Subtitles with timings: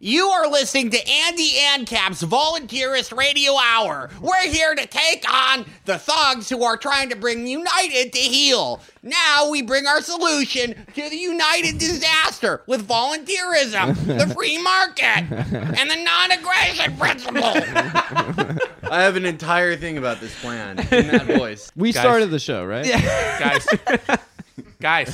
[0.00, 4.10] You are listening to Andy Ancap's Volunteerist Radio Hour.
[4.20, 8.80] We're here to take on the thugs who are trying to bring United to heel.
[9.02, 15.90] Now we bring our solution to the United disaster with volunteerism, the free market, and
[15.90, 17.42] the non aggression principle.
[18.92, 21.72] I have an entire thing about this plan in that voice.
[21.74, 22.02] We Guys.
[22.02, 22.86] started the show, right?
[22.86, 23.40] Yeah.
[23.40, 23.66] guys,
[24.80, 25.12] guys,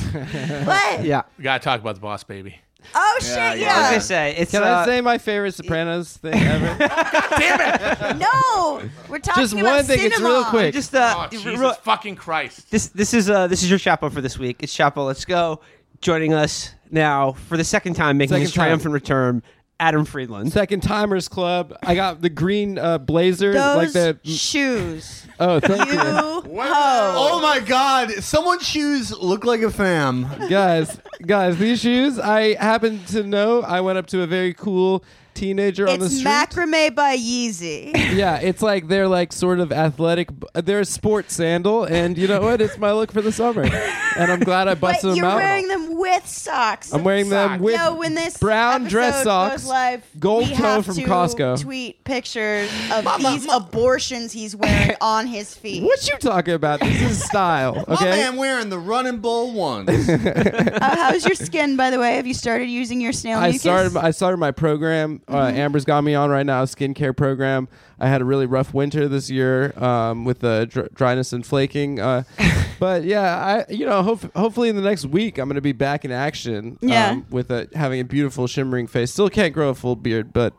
[0.66, 1.04] What?
[1.04, 1.22] Yeah.
[1.38, 2.58] we gotta talk about the boss baby.
[2.94, 3.58] Oh shit!
[3.58, 3.74] yeah.
[3.74, 6.76] I was gonna say it's Can uh, I say my favorite Sopranos thing ever?
[7.38, 8.16] Damn it!
[8.18, 9.98] No, we're talking Just about one thing.
[10.00, 10.74] It's real quick.
[10.74, 12.70] just uh, Oh Jesus real- fucking Christ!
[12.70, 14.62] this this is uh this is your chapo for this week.
[14.62, 15.06] It's Chapo.
[15.06, 15.60] Let's go.
[16.00, 18.66] Joining us now for the second time, making his Second time.
[18.68, 19.42] triumphant return,
[19.80, 20.52] Adam Friedland.
[20.52, 21.76] Second Timers Club.
[21.82, 24.18] I got the green uh, blazer, Those like the.
[24.24, 25.26] shoes.
[25.40, 26.00] Oh, thank You you.
[26.46, 30.28] Oh my god, someone's shoes look like a fam.
[30.48, 31.00] guys.
[31.26, 32.18] Guys, these shoes.
[32.18, 33.62] I happen to know.
[33.62, 36.30] I went up to a very cool teenager on the It's street.
[36.30, 37.92] macrame by Yeezy.
[38.16, 40.28] yeah, it's like they're like sort of athletic.
[40.54, 42.60] They're a sports sandal, and you know what?
[42.60, 45.36] It's my look for the summer, and I'm glad I But busted them you're out.
[45.36, 46.92] wearing them with socks.
[46.92, 50.54] I'm wearing them with Yo, when this brown dress episode socks, goes live, gold we
[50.54, 51.60] toe have from to Costco.
[51.62, 55.82] Tweet pictures of these abortions he's wearing on his feet.
[55.82, 56.80] What you talking about?
[56.80, 58.04] This is style, My okay?
[58.10, 59.88] man wearing the running bull ones.
[60.08, 62.16] Uh, how's your skin, by the way?
[62.16, 63.62] Have you started using your snail I mucus?
[63.62, 63.96] started.
[63.96, 65.20] I started my program.
[65.28, 67.68] Uh, Amber's got me on right now, skincare program.
[67.98, 72.00] I had a really rough winter this year um, with the dr- dryness and flaking.
[72.00, 72.24] Uh,
[72.80, 75.72] but yeah, I you know hope, hopefully in the next week I'm going to be
[75.72, 76.78] back in action.
[76.80, 77.10] Yeah.
[77.10, 79.12] Um, with a, having a beautiful shimmering face.
[79.12, 80.52] Still can't grow a full beard, but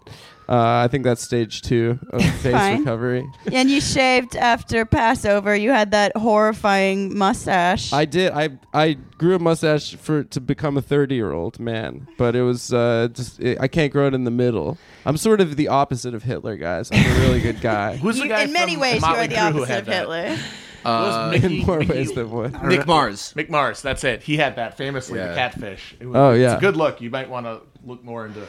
[0.47, 2.79] uh, I think that's stage two of face Fine.
[2.79, 3.27] recovery.
[3.51, 5.55] and you shaved after Passover.
[5.55, 7.91] You had that horrifying mustache.
[7.93, 8.31] I did.
[8.31, 12.43] I I grew a mustache for to become a thirty year old man, but it
[12.43, 14.77] was uh, just it, I can't grow it in the middle.
[15.05, 16.89] I'm sort of the opposite of Hitler, guys.
[16.91, 17.95] I'm a really good guy.
[17.97, 19.67] Who's the You- guy in many from ways, you Motley are the Crue who opposite
[19.69, 19.99] had of that?
[19.99, 20.37] Hitler.
[20.85, 22.51] Uh, Mickey- in more Mickey- ways than one.
[22.67, 23.33] Nick Mars.
[23.35, 24.21] Mick Mars, that's it.
[24.21, 25.95] He had that famously, the catfish.
[25.99, 26.57] It was, Oh, It's yeah.
[26.57, 27.01] a good look.
[27.01, 28.45] You might want to look more into,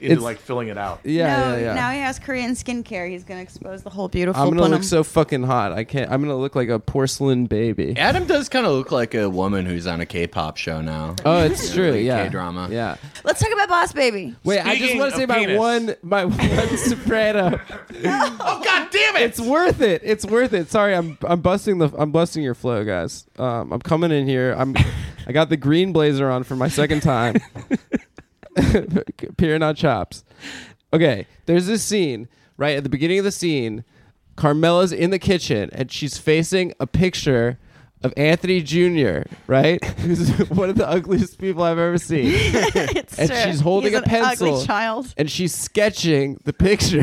[0.00, 1.00] into It's- like filling it out.
[1.04, 1.74] Yeah, no, yeah, yeah.
[1.74, 3.08] now he has Korean skincare.
[3.08, 4.42] He's gonna expose the whole beautiful.
[4.42, 4.70] I'm gonna punum.
[4.70, 5.72] look so fucking hot.
[5.72, 6.10] I can't.
[6.10, 7.96] I'm gonna look like a porcelain baby.
[7.96, 11.14] Adam does kind of look like a woman who's on a K-pop show now.
[11.24, 11.92] Oh, it's true.
[11.92, 12.68] like Yeah, K-drama.
[12.70, 12.96] Yeah.
[13.24, 14.34] Let's talk about Boss Baby.
[14.44, 15.58] Wait, I just want to say of my penis.
[15.58, 17.58] one, my one soprano.
[18.04, 19.22] Oh God damn it!
[19.22, 20.02] It's worth it.
[20.04, 20.70] It's worth it.
[20.70, 23.26] Sorry, I'm I'm busting the I'm busting your flow, guys.
[23.38, 24.54] Um, I'm coming in here.
[24.58, 24.74] I'm
[25.26, 27.36] I got the green blazer on for my second time.
[29.36, 30.24] Peering on chops.
[30.92, 33.84] Okay, there's this scene right at the beginning of the scene.
[34.36, 37.58] Carmela's in the kitchen and she's facing a picture
[38.04, 39.22] of Anthony Jr.
[39.46, 42.26] Right, who's one of the ugliest people I've ever seen.
[42.34, 43.38] it's And true.
[43.44, 44.54] she's holding He's a an pencil.
[44.56, 45.14] Ugly child.
[45.16, 47.02] and she's sketching the picture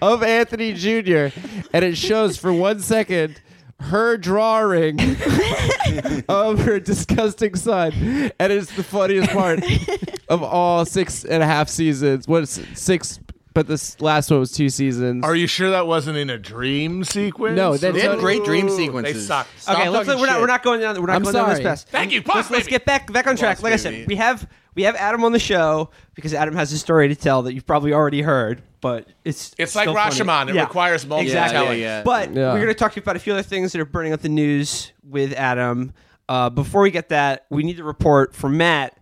[0.00, 1.28] of Anthony Jr.
[1.72, 3.40] and it shows for one second
[3.80, 5.00] her drawing
[6.28, 7.92] of her disgusting son,
[8.38, 9.60] and it's the funniest part
[10.28, 12.28] of all six and a half seasons.
[12.28, 13.20] What's six?
[13.52, 15.24] But this last one was two seasons.
[15.24, 17.56] Are you sure that wasn't in a dream sequence?
[17.56, 18.76] No, that's They had Ooh, great dream sequences.
[19.14, 19.26] They sequences.
[19.26, 19.46] suck.
[19.58, 21.56] Stop okay, let's we're not we're not going down we're not I'm going down this
[21.58, 21.64] sorry.
[21.64, 21.84] path.
[21.88, 22.70] Thank you, boss Let's, let's baby.
[22.70, 23.56] get back back on track.
[23.56, 23.98] Boss like I baby.
[24.02, 27.16] said, we have we have Adam on the show because Adam has a story to
[27.16, 30.14] tell that you've probably already heard, but it's It's like still funny.
[30.14, 30.48] Rashomon.
[30.50, 30.62] It Yeah.
[30.62, 31.56] requires multiple Exactly.
[31.58, 31.80] Yeah, telling.
[31.80, 32.02] yeah, yeah.
[32.04, 32.52] But Yeah.
[32.52, 34.20] we're going to talk to you about a few other things that are burning up
[34.20, 35.92] the news with Adam.
[36.28, 38.96] Uh, before we get that, we need to report from Matt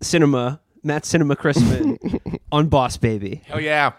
[0.00, 1.98] Cinema, Matt Cinema Crispin
[2.52, 3.42] on Boss Baby.
[3.52, 3.92] Oh yeah.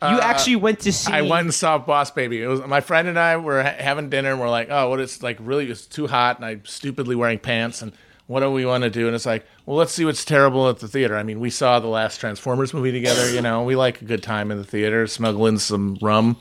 [0.00, 1.12] You Uh, actually went to see.
[1.12, 2.40] I went and saw Boss Baby.
[2.42, 5.00] It was my friend and I were ha- having dinner and we're like, oh, what
[5.00, 7.92] it's like really it's too hot and I'm stupidly wearing pants and
[8.28, 9.06] what do we want to do?
[9.06, 11.16] And it's like, well, let's see what's terrible at the theater.
[11.16, 13.30] I mean, we saw the last Transformers movie together.
[13.32, 16.36] You know, we like a good time in the theater, smuggling some rum,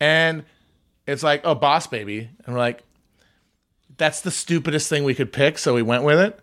[0.00, 0.44] and
[1.06, 2.82] it's like, oh, Boss Baby, and we're like,
[3.96, 6.38] that's the stupidest thing we could pick, so we went with it.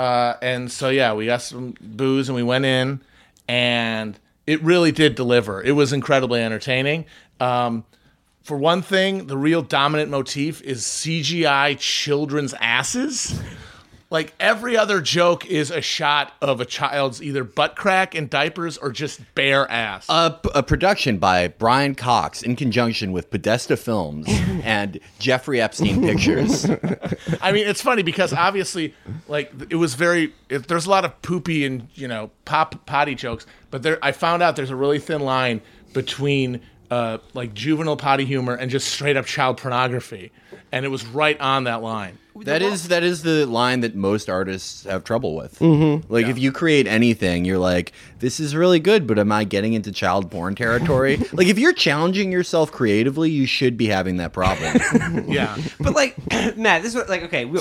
[0.00, 3.02] Uh, and so yeah, we got some booze and we went in,
[3.46, 5.62] and it really did deliver.
[5.62, 7.04] It was incredibly entertaining.
[7.38, 7.84] Um,
[8.42, 13.42] for one thing, the real dominant motif is CGI children's asses.
[14.10, 18.76] Like every other joke is a shot of a child's either butt crack and diapers
[18.76, 20.06] or just bare ass.
[20.08, 24.26] A, a production by Brian Cox in conjunction with Podesta Films
[24.64, 26.68] and Jeffrey Epstein Pictures.
[27.40, 28.94] I mean, it's funny because obviously,
[29.28, 30.34] like, it was very.
[30.48, 34.10] It, there's a lot of poopy and you know pop potty jokes, but there I
[34.10, 35.60] found out there's a really thin line
[35.92, 36.60] between
[36.90, 40.32] uh, like juvenile potty humor and just straight up child pornography,
[40.72, 42.18] and it was right on that line.
[42.44, 45.58] That is that is the line that most artists have trouble with.
[45.58, 46.10] Mm-hmm.
[46.10, 49.74] Like if you create anything, you're like, this is really good, but am I getting
[49.74, 51.16] into child porn territory?
[51.32, 54.80] like if you're challenging yourself creatively, you should be having that problem.
[55.30, 56.16] Yeah, But like,
[56.56, 57.44] Matt, this is what, like okay.
[57.44, 57.60] We,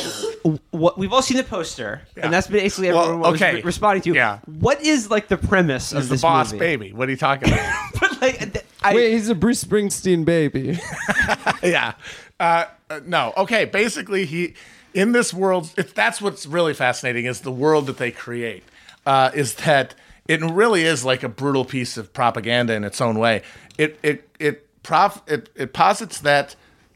[0.72, 3.56] what we've all seen the poster, and that's basically Well, everyone okay.
[3.56, 4.14] re- responding to.
[4.14, 4.40] Yeah.
[4.46, 6.60] What is like the premise it's of the this boss movie?
[6.60, 6.94] baby.
[6.94, 7.90] What are you talking about?
[8.00, 10.80] but like, th- I, Wait, he's a Bruce Springsteen baby.
[11.64, 11.94] yeah.
[12.40, 13.34] Uh, uh, no.
[13.36, 13.66] Okay.
[13.66, 14.54] Basically, he
[14.94, 15.74] in this world.
[15.78, 18.64] If that's what's really fascinating is the world that they create.
[19.06, 19.96] Uh, is that
[20.28, 23.42] it really is like a brutal piece of propaganda in its own way.
[23.78, 26.56] It it it prof it, it posits that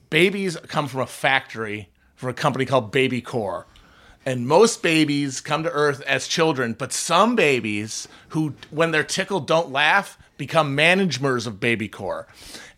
[0.10, 1.90] babies come from a factory
[2.24, 3.68] from a company called Baby Corp.
[4.26, 9.48] And most babies come to Earth as children, but some babies who, when they're tickled,
[9.48, 12.30] don't laugh, become managers of Baby Corp.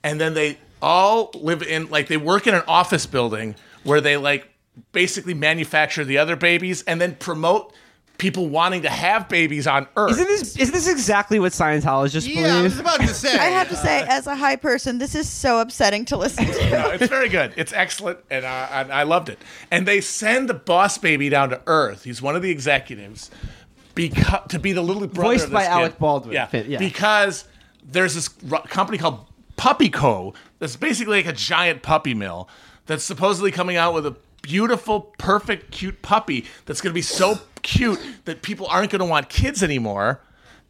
[0.04, 4.18] And then they all live in, like, they work in an office building where they,
[4.18, 4.50] like,
[4.92, 7.74] basically manufacture the other babies and then promote
[8.18, 10.12] people wanting to have babies on Earth.
[10.12, 12.80] isn't this is this exactly what Scientologists Yeah, I was believe?
[12.80, 13.38] about to say.
[13.38, 16.70] I have to say, as a high person, this is so upsetting to listen to.
[16.70, 17.54] No, it's very good.
[17.58, 19.40] It's excellent, and I, and I loved it.
[19.70, 22.04] And they send the boss baby down to Earth.
[22.06, 23.32] He's one of the executives,
[23.96, 25.72] because to be the little brother Voiced of this by kid.
[25.72, 26.34] Alec Baldwin.
[26.34, 26.78] Yeah, yeah.
[26.78, 27.46] because
[27.84, 28.28] there's this
[28.68, 29.26] company called
[29.58, 30.34] Puppy Co.
[30.60, 32.50] That's basically like a giant puppy mill
[32.86, 37.40] that's supposedly coming out with a beautiful, perfect, cute puppy that's going to be so
[37.64, 40.22] cute that people aren't going to want kids anymore.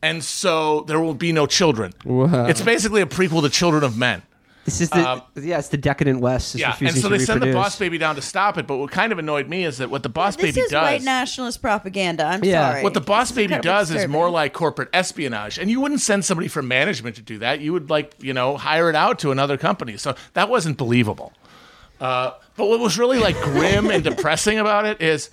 [0.02, 1.94] And so there will be no children.
[2.06, 2.46] Wow.
[2.46, 4.22] It's basically a prequel to Children of Men.
[4.66, 6.56] This is the Um, yeah, it's the decadent West.
[6.56, 8.66] Is Yeah, and so they send the boss baby down to stop it.
[8.66, 10.82] But what kind of annoyed me is that what the boss This baby is does,
[10.84, 12.26] white nationalist propaganda.
[12.26, 12.72] I'm Yeah.
[12.72, 12.84] sorry.
[12.84, 15.80] what the boss This is baby incredibly does is more like corporate espionage, and you
[15.80, 17.62] wouldn't send somebody from management to do that.
[17.62, 19.98] You would like you know hire it out to another company.
[19.98, 21.32] So that wasn't believable.
[22.02, 25.30] Uh, but what was really like grim and depressing about it is.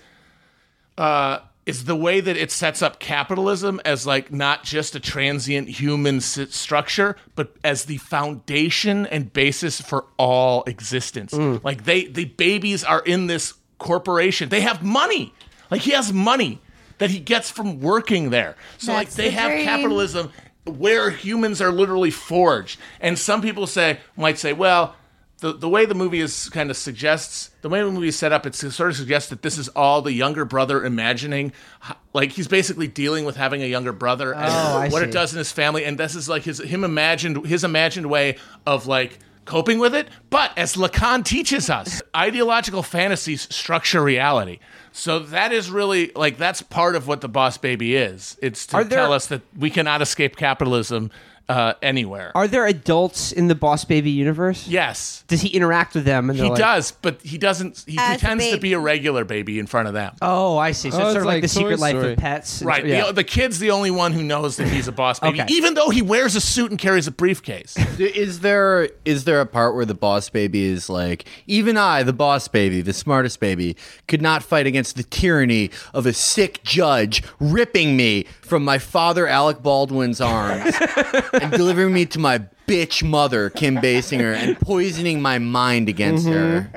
[0.98, 5.68] Uh, is the way that it sets up capitalism as like not just a transient
[5.68, 11.32] human s- structure, but as the foundation and basis for all existence.
[11.32, 11.62] Mm.
[11.62, 14.48] Like they, the babies are in this corporation.
[14.48, 15.32] They have money.
[15.70, 16.60] Like he has money
[16.98, 18.56] that he gets from working there.
[18.78, 19.64] So like they the have dream.
[19.64, 20.30] capitalism
[20.64, 22.78] where humans are literally forged.
[23.00, 24.94] And some people say might say, well,
[25.42, 28.32] the, the way the movie is kind of suggests the way the movie is set
[28.32, 31.52] up, it sort of suggests that this is all the younger brother imagining,
[32.14, 35.08] like he's basically dealing with having a younger brother and Oh, what see.
[35.08, 38.38] it does in his family, and this is like his him imagined his imagined way
[38.66, 40.06] of like coping with it.
[40.30, 44.60] But as Lacan teaches us, ideological fantasies structure reality.
[44.92, 48.38] So that is really like that's part of what the Boss Baby is.
[48.40, 51.10] It's to there- tell us that we cannot escape capitalism
[51.48, 52.32] uh, anywhere.
[52.34, 54.66] Are there adults in the Boss Baby universe?
[54.68, 55.24] yes.
[55.28, 56.28] Does he interact with them?
[56.30, 57.84] And He like, does, but he doesn't.
[57.86, 60.14] He As pretends to be a regular baby in front of them.
[60.22, 60.90] Oh, I see.
[60.90, 62.62] So Oh, it's it's sort of like, like the Secret Toy Life of Pets.
[62.62, 62.86] Right.
[62.86, 63.06] yeah.
[63.06, 65.52] The, the kid's the only one who knows that he's a boss baby, Okay.
[65.52, 67.76] even though he wears a suit and carries a briefcase.
[67.98, 72.12] Is there is there a part where the boss baby is like, even I, the
[72.12, 73.76] boss baby, the smartest baby,
[74.08, 79.26] could not fight against the tyranny of a sick judge ripping me from my father
[79.26, 80.74] Alec Baldwin's arms
[81.32, 86.70] and delivering me to my bitch mother Kim Basinger and poisoning my mind against her.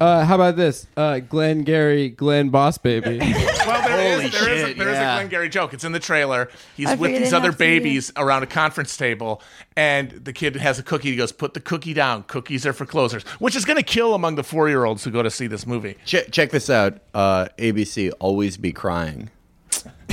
[0.00, 0.86] Uh, how about this?
[0.96, 3.20] Uh, Glengarry, Glen Boss Baby.
[3.68, 5.12] Well, there Holy is, there is, a, shit, there is yeah.
[5.12, 5.74] a Glengarry joke.
[5.74, 6.48] It's in the trailer.
[6.74, 7.78] He's I with figured these it other had to be.
[7.78, 9.42] babies around a conference table,
[9.76, 11.10] and the kid has a cookie.
[11.10, 12.22] He goes, "Put the cookie down.
[12.22, 15.30] Cookies are for closers," which is going to kill among the four-year-olds who go to
[15.30, 15.96] see this movie.
[16.06, 16.98] Check, check this out.
[17.12, 19.28] Uh, ABC, always be crying.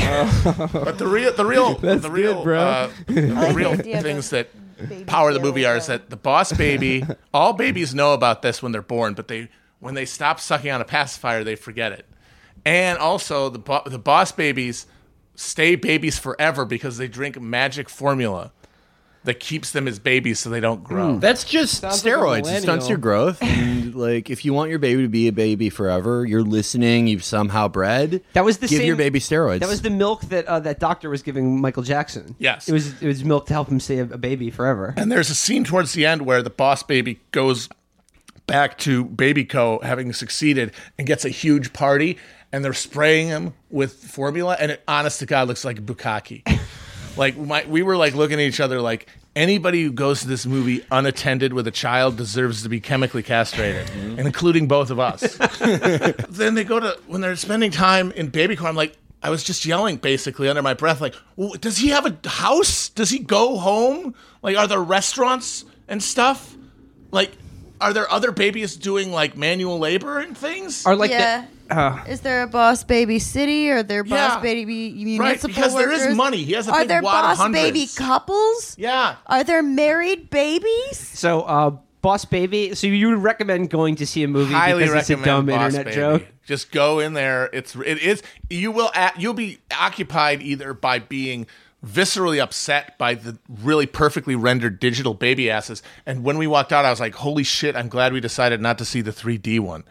[0.74, 2.60] But the real, the real, That's the real, good, bro.
[2.60, 6.52] Uh, the real idea things that baby power the movie are is that the boss
[6.52, 7.04] baby.
[7.34, 10.82] all babies know about this when they're born, but they when they stop sucking on
[10.82, 12.06] a pacifier, they forget it.
[12.66, 14.88] And also, the bo- the boss babies
[15.36, 18.52] stay babies forever because they drink magic formula
[19.26, 21.18] that keeps them as babies so they don't grow.
[21.20, 22.40] That's just Sounds like a steroids.
[22.40, 22.90] it stunts millennial.
[22.90, 23.42] your growth.
[23.44, 27.08] And like, if you want your baby to be a baby forever, you're listening.
[27.08, 28.24] You've somehow bred.
[28.34, 29.60] That was the give same- your baby steroids.
[29.60, 32.36] That was the milk that uh, that doctor was giving Michael Jackson.
[32.40, 32.70] Yes.
[32.70, 34.94] it was it was milk to help him stay a, a baby forever.
[34.98, 37.68] And there's a scene towards the end where the boss baby goes
[38.48, 39.80] back to Baby Co.
[39.82, 42.18] having succeeded and gets a huge party,
[42.52, 46.60] and they're spraying him with formula, and it honest to God looks like bukkake.
[47.18, 50.46] like my, we were like looking at each other like anybody who goes to this
[50.46, 55.38] movie unattended with a child deserves to be chemically castrated, and including both of us.
[56.30, 58.70] then they go to when they're spending time in Baby Corp.
[58.70, 58.98] I'm like.
[59.24, 61.16] I was just yelling basically under my breath, like,
[61.60, 62.90] does he have a house?
[62.90, 64.14] Does he go home?
[64.44, 66.56] Like, are there restaurants and stuff?
[67.10, 67.32] Like,
[67.82, 70.86] are there other babies doing like manual labor and things?
[70.86, 71.46] Are like yeah.
[71.68, 74.40] The, uh, Is there a boss baby city or there boss Yeah.
[74.42, 76.44] baby municipal because there is money.
[76.44, 78.76] He has a Are big there wad of boss baby couples?
[78.78, 79.16] yeah.
[79.28, 80.98] Are there married babies?
[80.98, 82.76] so uh, Boss Baby.
[82.76, 85.58] So you would recommend going to see a movie highly because it's a recommend dumb
[85.58, 85.96] Boss internet Baby.
[85.96, 86.28] joke.
[86.46, 87.50] Just go in there.
[87.52, 91.48] It's it is you will at, you'll be occupied either by being
[91.84, 95.82] viscerally upset by the really perfectly rendered digital baby asses.
[96.06, 97.76] And when we walked out, I was like, "Holy shit!
[97.76, 99.84] I'm glad we decided not to see the 3D one."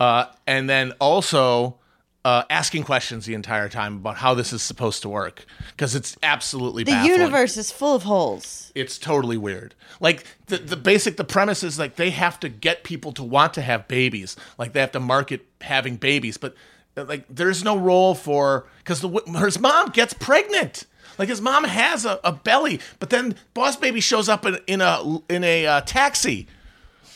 [0.00, 1.76] Uh, and then also
[2.24, 6.16] uh, asking questions the entire time about how this is supposed to work because it's
[6.22, 8.72] absolutely The baffling universe is full of holes.
[8.74, 9.74] it's totally weird.
[10.00, 13.54] Like the the basic the premise is like they have to get people to want
[13.54, 14.36] to have babies.
[14.58, 16.54] Like they have to market having babies, but
[16.96, 20.86] uh, like there's no role for because the his mom gets pregnant.
[21.18, 24.80] Like his mom has a, a belly, but then Boss Baby shows up in, in
[24.80, 26.46] a in a uh, taxi.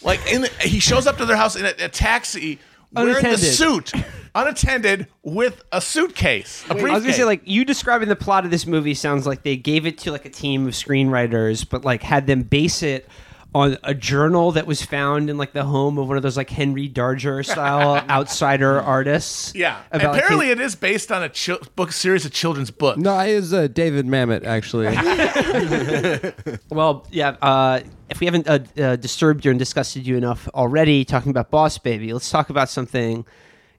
[0.02, 2.58] Like in the, he shows up to their house in a, a taxi
[2.94, 3.54] wearing the Unattended.
[3.54, 3.92] suit,
[4.34, 6.90] unattended with a suitcase, a briefcase.
[6.90, 9.56] I was gonna say, like, you describing the plot of this movie sounds like they
[9.56, 13.08] gave it to like a team of screenwriters, but like had them base it
[13.54, 16.50] on a journal that was found in like the home of one of those like
[16.50, 19.54] Henry Darger style outsider artists.
[19.54, 19.80] yeah.
[19.92, 22.98] about, Apparently, his- it is based on a chil- book series of children's books.
[22.98, 24.88] No, it was uh, David Mamet actually.
[26.70, 27.36] Well, yeah.
[27.40, 27.80] Uh,
[28.10, 31.78] if we haven't uh, uh, disturbed you and disgusted you enough already talking about Boss
[31.78, 33.24] Baby, let's talk about something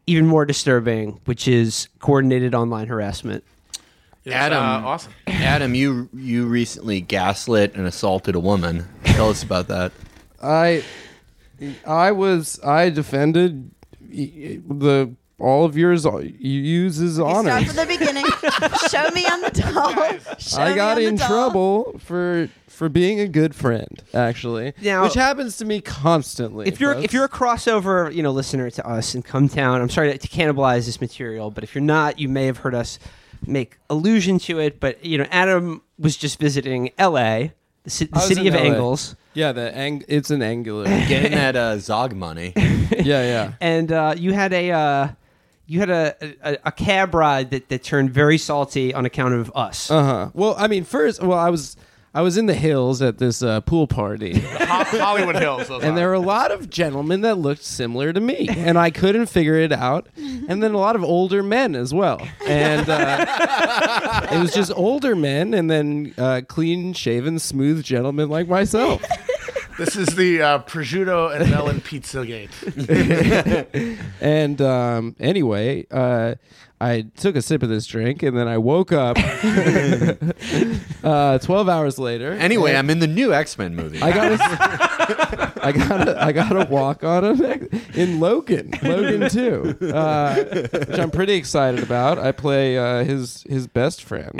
[0.07, 3.43] even more disturbing, which is coordinated online harassment.
[4.25, 4.57] It's, Adam.
[4.57, 5.13] uh, awesome.
[5.27, 8.87] Adam, you you recently gaslit and assaulted a woman.
[9.03, 9.91] Tell us about that.
[10.41, 10.83] I,
[11.85, 17.49] I was I defended the all of yours you uses honor.
[17.49, 18.25] Start from the beginning.
[18.89, 20.37] Show me on the doll.
[20.39, 25.57] Show I got in trouble for for being a good friend, actually, Now- which happens
[25.57, 26.67] to me constantly.
[26.67, 27.05] If you're folks.
[27.05, 30.27] if you're a crossover, you know, listener to us and Cum Town, I'm sorry to
[30.27, 32.97] cannibalize this material, but if you're not, you may have heard us
[33.47, 34.79] make allusion to it.
[34.79, 38.55] But you know, Adam was just visiting L.A., the, ci- the I was city in
[38.55, 38.67] of LA.
[38.67, 40.85] Angles, yeah, the ang- it's an angular.
[41.07, 42.53] Getting that uh, Zog money.
[42.57, 43.53] yeah, yeah.
[43.61, 44.71] and uh, you had a.
[44.71, 45.07] Uh,
[45.67, 49.51] you had a, a, a cab ride that, that turned very salty on account of
[49.55, 49.89] us.
[49.89, 50.29] Uh huh.
[50.35, 51.75] Well, I mean, first, well, I was
[52.15, 54.39] I was in the hills at this uh, pool party.
[54.39, 55.67] Hollywood Hills.
[55.67, 55.95] those and are.
[55.95, 59.55] there were a lot of gentlemen that looked similar to me, and I couldn't figure
[59.55, 60.07] it out.
[60.15, 65.13] And then a lot of older men as well, and uh, it was just older
[65.13, 69.03] men, and then uh, clean shaven, smooth gentlemen like myself.
[69.77, 72.49] This is the uh, prosciutto and melon pizza gate.
[74.21, 76.35] And um, anyway, uh,
[76.79, 79.17] I took a sip of this drink, and then I woke up
[81.03, 82.31] uh, twelve hours later.
[82.33, 84.01] Anyway, I'm in the new X Men movie.
[84.01, 89.29] I got a, I got a, I got a walk on him in Logan, Logan
[89.29, 92.17] two, uh, which I'm pretty excited about.
[92.17, 94.39] I play uh, his his best friend.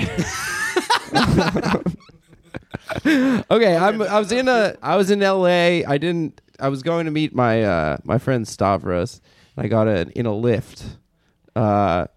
[3.06, 5.86] okay, I'm I was in a I was in L.A.
[5.86, 9.22] I didn't I was going to meet my uh, my friend Stavros.
[9.56, 10.98] And I got a in a Lyft
[11.56, 12.08] uh,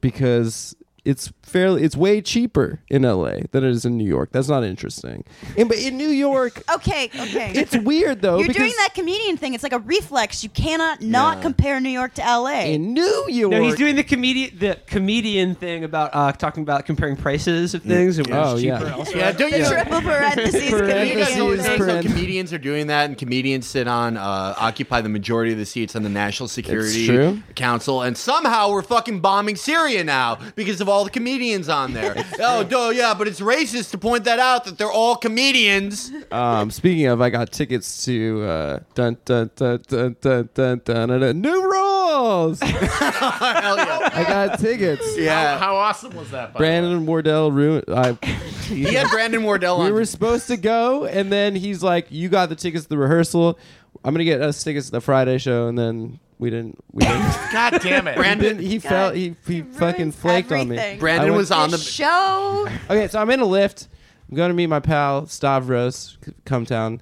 [0.00, 3.42] because it's fairly it's way cheaper in L.A.
[3.50, 4.30] than it is in New York.
[4.32, 5.24] That's not interesting.
[5.56, 7.52] And, but in New York, Okay, okay.
[7.54, 8.38] it's weird though.
[8.38, 9.54] You're because doing that comedian thing.
[9.54, 10.42] It's like a reflex.
[10.44, 11.42] You cannot not Yeah.
[11.42, 12.60] compare New York to LA.
[12.74, 13.52] in New York.
[13.52, 17.82] No, he's doing the comedian the comedian thing about uh, talking about comparing prices of
[17.82, 18.92] things and what's Oh, cheaper yeah.
[18.92, 19.16] elsewhere.
[19.16, 19.66] yeah, don't the you?
[19.68, 21.40] triple parentheses Parentheses, comedian.
[21.40, 25.08] always Comedians notice how comedians are doing that, and comedians sit on, uh, occupy the
[25.08, 27.42] majority of the seats on the National Security true.
[27.54, 32.16] Council, and somehow we're fucking bombing Syria now because of all the comedians on there.
[32.40, 36.10] oh, no, yeah, but it's racist to point that out that they're all comedians.
[36.32, 41.20] Um, speaking of, I got tickets to uh, dun dun dun dun dun dun dun,
[41.20, 42.58] dun, New Rules.
[42.62, 45.16] I got tickets.
[45.16, 45.58] Yeah.
[45.58, 46.54] How, how awesome was that?
[46.54, 47.84] By Brandon Wardell ruined.
[47.88, 48.18] I,
[48.66, 49.86] he had Brandon Wardell on.
[49.86, 52.98] we were supposed to go, and then he's like, "You got the tickets to the
[52.98, 53.58] rehearsal.
[54.04, 56.78] I'm gonna get us tickets to the Friday show, and then we didn't.
[56.92, 57.20] We didn't.
[57.52, 58.16] God damn it!
[58.16, 60.76] Brandon, he God, felt he he fucking ruins flaked on me.
[60.76, 60.98] everything.
[61.00, 61.82] Brandon I went- was on The the.
[61.82, 62.68] show.
[62.90, 63.88] Okay, so I'm in a Lyft.
[64.30, 67.00] I'm going to meet my pal Stavros, c- Cum Town.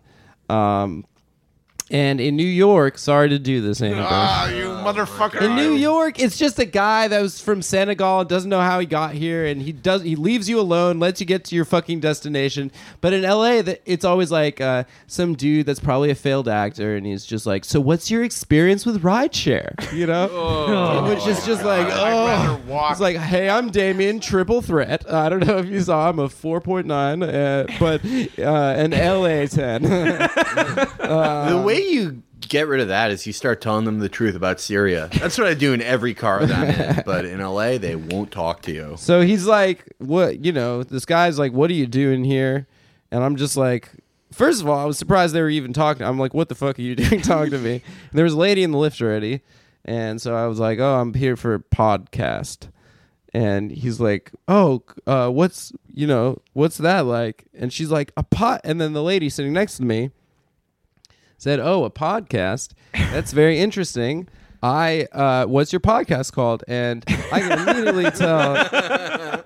[0.48, 1.04] Um,
[1.88, 4.08] And in New York, sorry to do this, Annabelle.
[4.10, 5.40] Ah, you motherfucker.
[5.40, 8.80] In New York, it's just a guy that was from Senegal and doesn't know how
[8.80, 11.64] he got here, and he does he leaves you alone, lets you get to your
[11.64, 12.72] fucking destination.
[13.00, 16.96] But in LA, that it's always like uh, some dude that's probably a failed actor,
[16.96, 21.62] and he's just like, "So what's your experience with rideshare?" You know, which is just
[21.62, 22.90] like, I'd rather oh, walk.
[22.90, 26.28] it's like, "Hey, I'm Damien, triple threat." I don't know if you saw, I'm a
[26.28, 28.04] 4.9, uh, but
[28.44, 29.82] uh, an LA 10.
[31.46, 34.60] the way you get rid of that is you start telling them the truth about
[34.60, 35.08] Syria.
[35.12, 37.02] That's what I do in every car that I'm in.
[37.06, 38.94] But in LA, they won't talk to you.
[38.98, 40.44] So he's like, "What?
[40.44, 42.66] You know, this guy's like, what are you doing here?"
[43.10, 43.90] And I'm just like,
[44.32, 46.06] first of all, I was surprised they were even talking.
[46.06, 48.38] I'm like, "What the fuck are you doing talking to me?" And there was a
[48.38, 49.42] lady in the Lyft already,
[49.84, 52.68] and so I was like, "Oh, I'm here for a podcast."
[53.32, 58.22] And he's like, "Oh, uh, what's you know, what's that like?" And she's like, "A
[58.22, 60.10] pot." And then the lady sitting next to me
[61.38, 62.72] said, "Oh, a podcast.
[62.92, 64.28] That's very interesting."
[64.62, 66.64] I uh, what's your podcast called?
[66.66, 68.56] And I can immediately tell.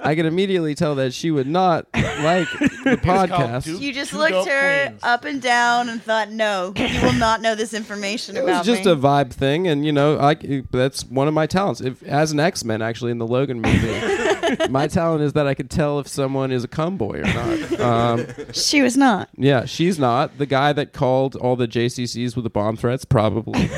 [0.03, 2.49] I can immediately tell that she would not like
[2.85, 3.65] the podcast.
[3.65, 5.01] Duke- You just Two looked her queens.
[5.03, 8.85] up and down and thought, no, you will not know this information It was just
[8.87, 8.93] me.
[8.93, 10.37] a vibe thing, and you know, I
[10.71, 11.81] that's one of my talents.
[11.81, 13.89] If as an X Men, actually in the Logan movie,
[14.71, 17.81] my talent is that I can tell if someone is a cum boy or not.
[17.91, 19.29] Um, she was not.
[19.37, 23.05] yeah, she's not the guy that called all the JCCs with the bomb threats.
[23.05, 23.69] Probably,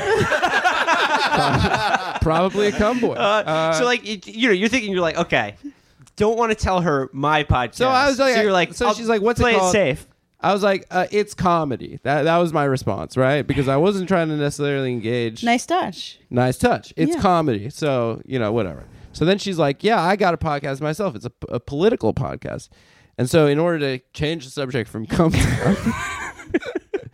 [2.21, 3.13] probably a cum boy.
[3.13, 5.55] Uh, so like you, you know, you're thinking you're like, okay,
[6.15, 7.75] don't want to tell her my podcast.
[7.75, 9.71] So I was like- so you're like, so I'll she's like, what's it play called?
[9.71, 10.07] safe.
[10.39, 11.99] I was like, uh, it's comedy.
[12.03, 13.47] That that was my response, right?
[13.47, 15.41] Because I wasn't trying to necessarily engage.
[15.43, 16.19] Nice touch.
[16.29, 16.93] Nice touch.
[16.97, 17.21] It's Yeah.
[17.21, 17.69] comedy.
[17.69, 18.83] So, you know, whatever.
[19.13, 21.15] So then she's like, yeah, I got a podcast myself.
[21.15, 22.69] It's a, a political podcast.
[23.17, 25.33] And so, in order to change the subject from cum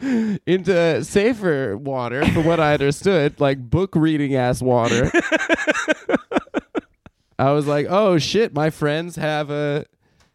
[0.47, 5.11] into safer water, from what I understood, like book reading ass water,
[7.39, 9.85] I was like, oh shit, my friends have a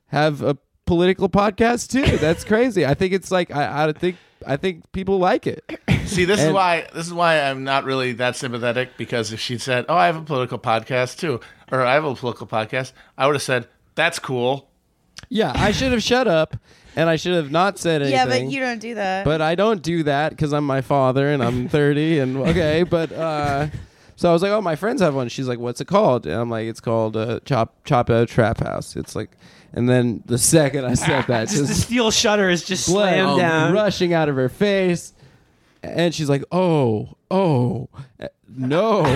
[0.09, 2.19] have a political podcast too.
[2.19, 2.85] That's crazy.
[2.85, 5.65] I think it's like I, I think I think people like it.
[6.07, 9.61] See, this is why this is why I'm not really that sympathetic because if she'd
[9.61, 11.41] said, "Oh, I have a political podcast too,"
[11.73, 14.69] or "I have a political podcast," I would have said, "That's cool."
[15.29, 16.57] Yeah, I should have shut up
[16.97, 18.19] and I should have not said anything.
[18.19, 19.25] Yeah, but you don't do that.
[19.25, 23.13] But I don't do that because I'm my father and I'm 30 and okay, but
[23.13, 23.69] uh,
[24.17, 25.29] so I was like, oh, my friends have one.
[25.29, 26.27] She's like, what's it called?
[26.27, 28.97] And I'm like, it's called uh, Chop Chop Out Trap House.
[28.97, 29.31] It's like,
[29.73, 33.73] and then the second I said that, Just the steel shutter is just slammed down.
[33.73, 35.13] rushing out of her face,
[35.83, 37.89] and she's like, oh, oh,
[38.21, 39.03] uh, no.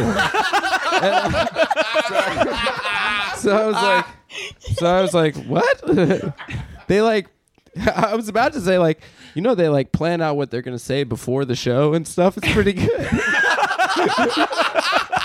[3.39, 4.05] so I was like,
[4.75, 5.83] so I was like, what?
[6.89, 7.29] they like,
[7.95, 9.01] I was about to say like,
[9.35, 12.37] you know, they like plan out what they're gonna say before the show and stuff.
[12.37, 13.09] It's pretty good.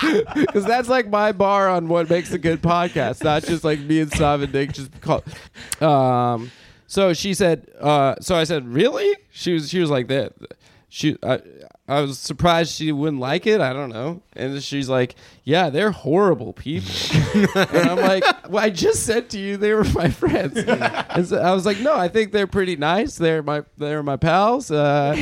[0.34, 4.00] Because that's like my bar on what makes a good podcast, not just like me
[4.00, 5.24] and Stav and Nick just call.
[5.80, 6.50] Um,
[6.86, 9.14] so she said, uh, so I said, really?
[9.30, 10.32] She was, she was like that.
[10.88, 11.40] She, I,
[11.88, 13.60] I was surprised she wouldn't like it.
[13.60, 14.22] I don't know.
[14.34, 16.90] And she's like, yeah, they're horrible people.
[17.54, 20.56] and I'm like, well, I just said to you they were my friends.
[20.56, 23.16] and so I was like, no, I think they're pretty nice.
[23.16, 24.70] They're my, they're my pals.
[24.70, 25.16] Uh,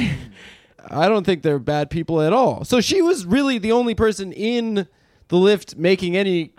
[0.92, 2.64] I don't think they're bad people at all.
[2.64, 4.86] So she was really the only person in
[5.28, 6.52] the Lyft making any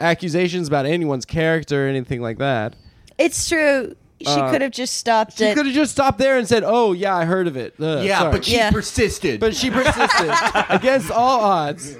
[0.00, 2.74] accusations about anyone's character or anything like that.
[3.18, 3.94] it's true.
[4.22, 5.54] She Uh, could have just stopped She it.
[5.54, 8.18] could have just stopped there and said, "Oh yeah, I heard of it." Uh, Yeah,
[8.18, 8.70] sorry." but she Yeah.
[8.70, 9.40] persisted.
[9.40, 10.30] but she persisted
[10.68, 11.96] against all odds.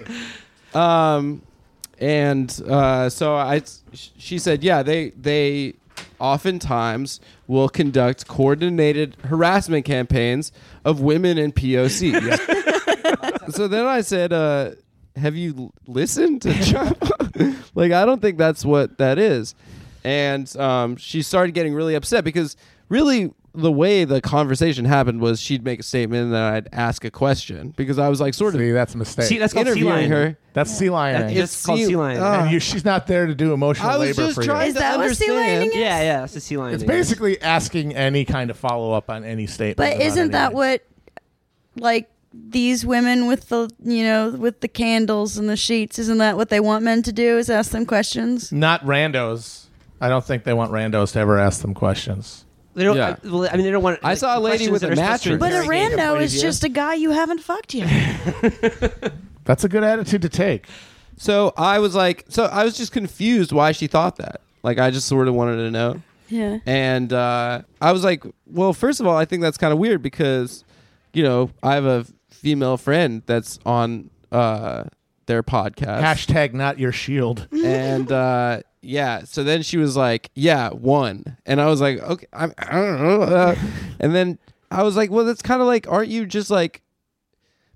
[0.75, 1.41] Um,
[1.99, 5.75] and uh, so I, she said, yeah, they they
[6.21, 10.53] oftentimes will conduct coordinated harassment campaigns
[10.85, 12.13] of women and POC.
[13.53, 14.73] so then I said, uh,
[15.17, 16.97] have you l- listened to Chop?
[17.75, 19.55] like, I don't think that's what that is.
[20.05, 22.57] And um, she started getting really upset because
[22.89, 27.05] really the way the conversation happened was she'd make a statement and then I'd ask
[27.05, 29.27] a question because I was like sort of See, that's a mistake.
[29.27, 30.11] See, that's called sea interviewing lion.
[30.11, 30.39] her.
[30.53, 31.21] that's sea lion.
[31.21, 32.19] That's It's called sea- sea lion.
[32.21, 32.43] Ah.
[32.43, 34.69] and you, she's not there to do emotional I was labor just for trying you.
[34.69, 35.55] Is to that what sea understand.
[35.61, 35.77] lining is?
[35.77, 36.75] yeah, yeah, it's a sea lion.
[36.75, 39.77] It's basically asking any kind of follow up on any statement.
[39.77, 40.57] but about isn't that anything.
[40.57, 40.83] what,
[41.77, 46.37] like, these women with the, you know, with the candles and the sheets, isn't that
[46.37, 47.39] what they want men to do?
[47.39, 48.53] Is ask them questions?
[48.53, 49.67] Not randos.
[50.01, 52.45] I don't think they want randos to ever ask them questions.
[52.75, 52.97] They don't.
[52.97, 53.11] Yeah.
[53.11, 53.99] uh, well, I mean, they don't want.
[54.03, 55.39] I saw a lady with a are mattress.
[55.39, 59.13] But a rando is just a guy you haven't fucked yet.
[59.45, 60.67] That's a good attitude to take.
[61.17, 64.41] So I was like, so I was just confused why she thought that.
[64.63, 66.03] Like, I just sort of wanted to know.
[66.29, 66.59] yeah.
[66.67, 70.03] And uh, I was like, well, first of all, I think that's kind of weird
[70.03, 70.65] because,
[71.13, 74.85] you know, I have a female friend that's on uh,
[75.27, 76.01] their podcast.
[76.03, 77.49] Hashtag not your shield.
[77.53, 82.27] and uh, yeah, so then she was like, "Yeah, one," and I was like, "Okay,
[82.33, 83.57] I'm, I don't know,"
[84.01, 84.39] and then
[84.71, 86.83] I was like, "Well, that's kind of like, aren't you just like?"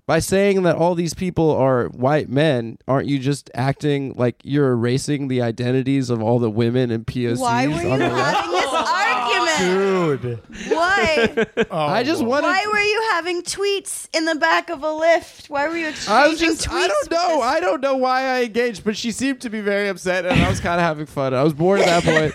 [0.07, 4.71] By saying that all these people are white men, aren't you just acting like you're
[4.71, 8.89] erasing the identities of all the women and POCs Why were you having this
[9.25, 10.21] argument?
[10.21, 10.71] Dude.
[10.71, 11.45] Why?
[11.71, 12.47] I just wanted.
[12.47, 15.49] Why were you having tweets in the back of a Lyft?
[15.49, 16.73] Why were you exchanging I was just, tweets?
[16.73, 17.35] I don't with know.
[17.35, 20.41] this- I don't know why I engaged, but she seemed to be very upset, and
[20.41, 21.33] I was kind of having fun.
[21.33, 22.33] I was bored at that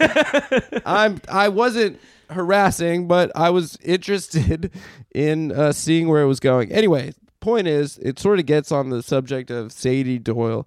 [0.68, 0.82] point.
[0.86, 2.00] I'm, I wasn't
[2.30, 4.70] harassing, but I was interested
[5.14, 6.70] in uh, seeing where it was going.
[6.72, 10.66] Anyway, point is, it sort of gets on the subject of Sady Doyle,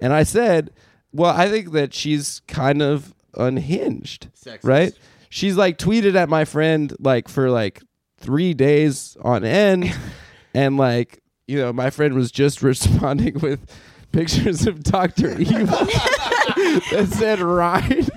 [0.00, 0.70] and I said,
[1.12, 4.28] well, I think that she's kind of unhinged,
[4.62, 4.94] right?
[5.32, 7.80] She's like tweeted at my friend like for like
[8.18, 9.90] three days on end,
[10.54, 13.64] and like you know, my friend was just responding with
[14.12, 18.10] pictures of Doctor Evil that said "ride."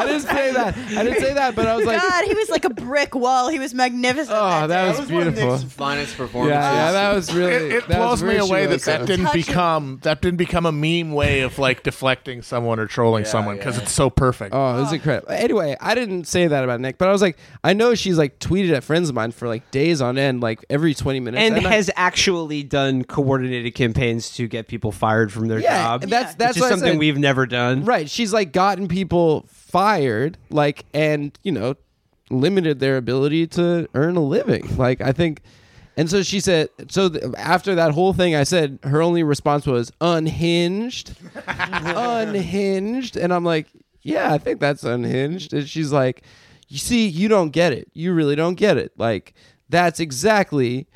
[0.00, 0.76] I didn't say that.
[0.76, 3.48] I didn't say that, but I was like, God, he was like a brick wall.
[3.48, 4.36] He was magnificent.
[4.38, 6.54] "Oh, that was, one of beautiful." Nick's finest Yeah, performances.
[6.56, 7.52] yeah, that was really.
[7.54, 8.84] It, it that was blows me away that Shiroko.
[8.84, 9.46] that didn't Touch it.
[9.46, 13.76] become that didn't become a meme way of like deflecting someone or trolling someone because
[13.76, 13.82] yeah.
[13.82, 14.54] it's so perfect.
[14.54, 14.94] Oh, it was oh.
[14.94, 15.32] incredible.
[15.32, 18.38] Anyway, I didn't say that about Nick, but I was like, I know she's like
[18.38, 21.66] tweeted at friends of mine for like days on end, like every twenty minutes, and
[21.66, 26.02] I- has actually done coordinated campaigns to get people fired from their Yeah, job.
[26.02, 26.98] that's- that's which is what I something said.
[26.98, 27.84] we've never done.
[27.84, 28.08] Right.
[28.08, 31.74] She's like gotten people fired, like, and, you know,
[32.30, 34.76] limited their ability to earn a living.
[34.76, 35.42] Like, I think.
[35.96, 39.66] And so she said, so th- after that whole thing, I said, her only response
[39.66, 41.14] was unhinged.
[41.46, 43.16] unhinged.
[43.16, 43.66] And I'm like,
[44.02, 45.52] yeah, I think that's unhinged.
[45.52, 46.22] And she's like,
[46.68, 47.88] you see, you don't get it.
[47.92, 48.92] You really don't get it.
[48.96, 49.34] Like,
[49.68, 50.86] that's exactly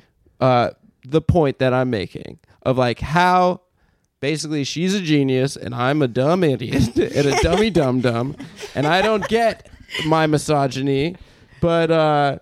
[0.41, 0.71] uh,
[1.05, 3.61] the point that I'm making of like how
[4.25, 8.35] basically she's a genius and I'm a dumb idiot and a dummy dum dum
[8.75, 9.69] and I don't get
[10.07, 11.17] my misogyny,
[11.61, 12.39] but uh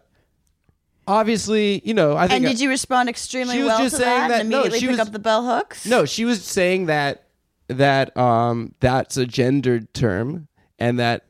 [1.09, 4.03] obviously, you know, I think And did you respond extremely She was well just to
[4.03, 5.85] saying that, that- and no, immediately she pick was- up the bell hooks?
[5.85, 7.25] No, she was saying that
[7.67, 10.47] that um that's a gendered term
[10.79, 11.25] and that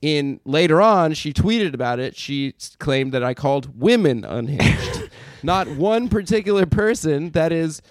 [0.00, 2.16] in later on she tweeted about it.
[2.16, 5.10] She claimed that I called women unhinged.
[5.42, 7.82] Not one particular person that is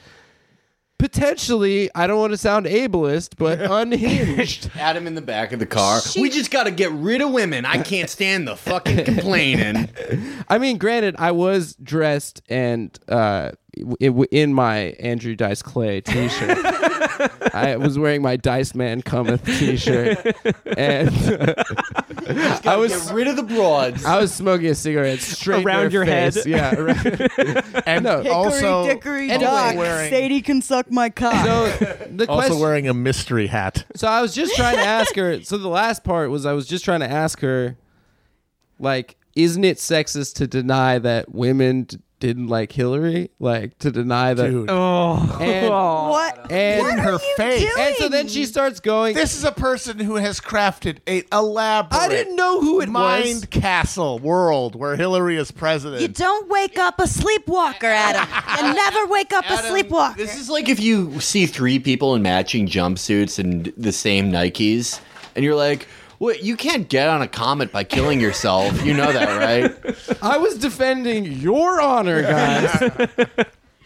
[1.00, 5.66] potentially I don't want to sound ableist but unhinged Adam in the back of the
[5.66, 6.02] car.
[6.02, 7.66] She- we just got to get rid of women.
[7.66, 9.90] I can't stand the fucking complaining.
[10.50, 13.56] I mean granted I was dressed and uh w-
[14.00, 16.58] in my Andrew Dice Clay t-shirt
[17.54, 20.18] I was wearing my Dice Man Cometh t-shirt
[20.78, 21.10] and
[22.68, 24.06] I was get rid of the broads.
[24.06, 26.34] I was smoking a cigarette straight Around their your head.
[26.34, 26.46] face.
[26.46, 26.76] Yeah.
[26.78, 28.18] around- and no.
[28.18, 29.76] Hickory also dickory Anyway, dock.
[29.76, 31.46] wearing- Sady can suck my cock.
[31.46, 31.68] so
[32.12, 32.60] the also question.
[32.60, 33.86] wearing a mystery hat.
[33.96, 35.42] so I was just trying to ask her.
[35.44, 37.78] So the last part was I was just trying to ask her,
[38.80, 43.30] like, isn't it sexist to deny that women d- didn't like Hillary?
[43.40, 44.50] Like to deny that.
[44.50, 44.70] Dude.
[44.70, 45.70] Oh, And-
[46.10, 46.52] what?
[46.52, 47.60] And what her are you face.
[47.62, 47.74] Doing?
[47.80, 49.16] And so then she starts going.
[49.16, 53.26] This is a person who has crafted a elaborate I didn't know who it mind
[53.26, 53.46] was.
[53.46, 56.02] castle world where Hillary is president.
[56.02, 58.28] You don't wake up a sleepwalker, Adam.
[58.68, 60.18] You never wake up a Adam, sleepwalker.
[60.18, 65.00] This is like if you see three people in matching jumpsuits and the same Nikes,
[65.36, 66.44] and you're like, "What?
[66.44, 68.84] You can't get on a comet by killing yourself.
[68.86, 72.92] You know that, right?" I was defending your honor, guys.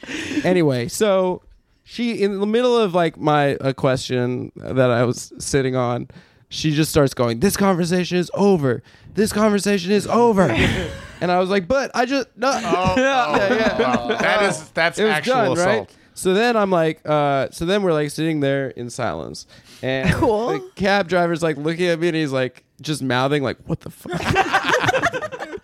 [0.43, 1.41] anyway, so
[1.83, 6.07] she in the middle of like my a question that I was sitting on,
[6.49, 8.81] she just starts going, "This conversation is over.
[9.13, 10.43] This conversation is over."
[11.21, 13.97] and I was like, "But I just no." Oh, oh, yeah.
[13.99, 14.07] oh.
[14.09, 15.67] that is that's it actual done, assault.
[15.67, 15.97] right?
[16.13, 19.47] So then I'm like, uh, so then we're like sitting there in silence,
[19.81, 20.49] and Cool.
[20.49, 23.89] the cab driver's like looking at me, and he's like just mouthing like, "What the
[23.89, 24.19] fuck?"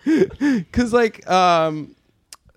[0.04, 1.94] Because like, um,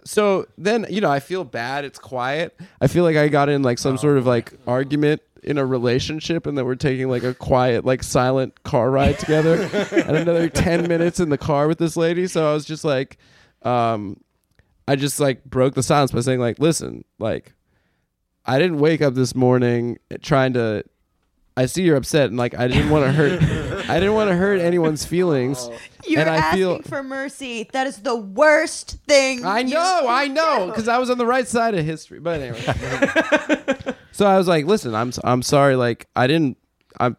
[0.03, 1.85] so then you know I feel bad.
[1.85, 2.59] It's quiet.
[2.79, 6.45] I feel like I got in like some sort of like argument in a relationship,
[6.47, 10.87] and that we're taking like a quiet, like silent car ride together, and another ten
[10.87, 12.27] minutes in the car with this lady.
[12.27, 13.17] So I was just like,
[13.63, 14.19] um,
[14.87, 17.53] I just like broke the silence by saying like, listen, like,
[18.45, 20.83] I didn't wake up this morning trying to.
[21.57, 23.41] I see you're upset, and like I didn't want to hurt.
[23.89, 25.69] I didn't want to hurt anyone's feelings.
[26.07, 27.69] You're and I asking feel for mercy.
[27.73, 29.45] That is the worst thing.
[29.45, 32.19] I know, I know, because I was on the right side of history.
[32.19, 35.75] But anyway, so I was like, "Listen, I'm I'm sorry.
[35.75, 36.57] Like, I didn't.
[36.99, 37.17] I'm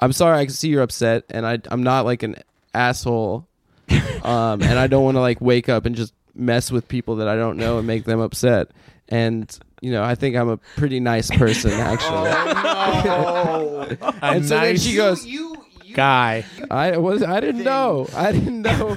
[0.00, 0.38] I'm sorry.
[0.38, 2.36] I can see you're upset, and I I'm not like an
[2.74, 3.48] asshole.
[4.24, 7.28] Um, and I don't want to like wake up and just mess with people that
[7.28, 8.68] I don't know and make them upset.
[9.10, 12.30] And you know, I think I'm a pretty nice person actually.
[12.30, 15.56] Oh, A and so then nice she goes, you
[15.92, 16.44] guy.
[16.70, 18.08] I was I didn't know.
[18.16, 18.96] I didn't know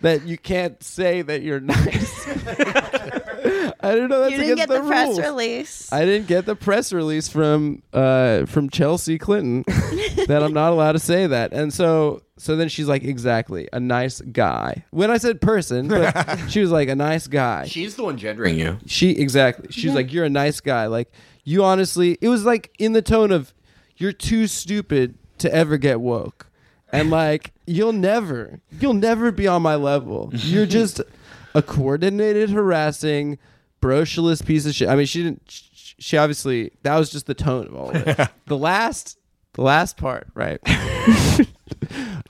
[0.00, 2.26] that you can't say that you're nice.
[3.84, 5.20] I didn't know that's you didn't against get the, press rules.
[5.20, 5.92] release.
[5.92, 9.64] I didn't get the press release from uh, from Chelsea Clinton
[10.28, 11.52] that I'm not allowed to say that.
[11.52, 14.84] And so so then she's like, exactly, a nice guy.
[14.90, 17.66] When I said person, but she was like a nice guy.
[17.66, 18.78] She's the one gendering you.
[18.86, 19.68] She exactly.
[19.70, 20.86] She's like, you're a nice guy.
[20.86, 21.10] Like
[21.44, 23.54] you honestly, it was like in the tone of,
[23.96, 26.46] you're too stupid to ever get woke,
[26.92, 30.30] and like you'll never, you'll never be on my level.
[30.32, 31.00] You're just
[31.54, 33.38] a coordinated harassing,
[33.80, 34.88] brocialist piece of shit.
[34.88, 35.42] I mean, she didn't.
[35.48, 38.28] sh- She obviously that was just the tone of all of it.
[38.46, 39.18] the last,
[39.52, 40.58] the last part, right,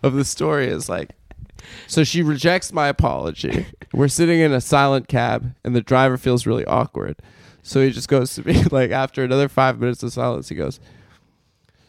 [0.02, 1.10] of the story is like.
[1.86, 3.66] So she rejects my apology.
[3.92, 7.16] We're sitting in a silent cab, and the driver feels really awkward.
[7.62, 10.80] So he just goes to me, like, after another five minutes of silence, he goes,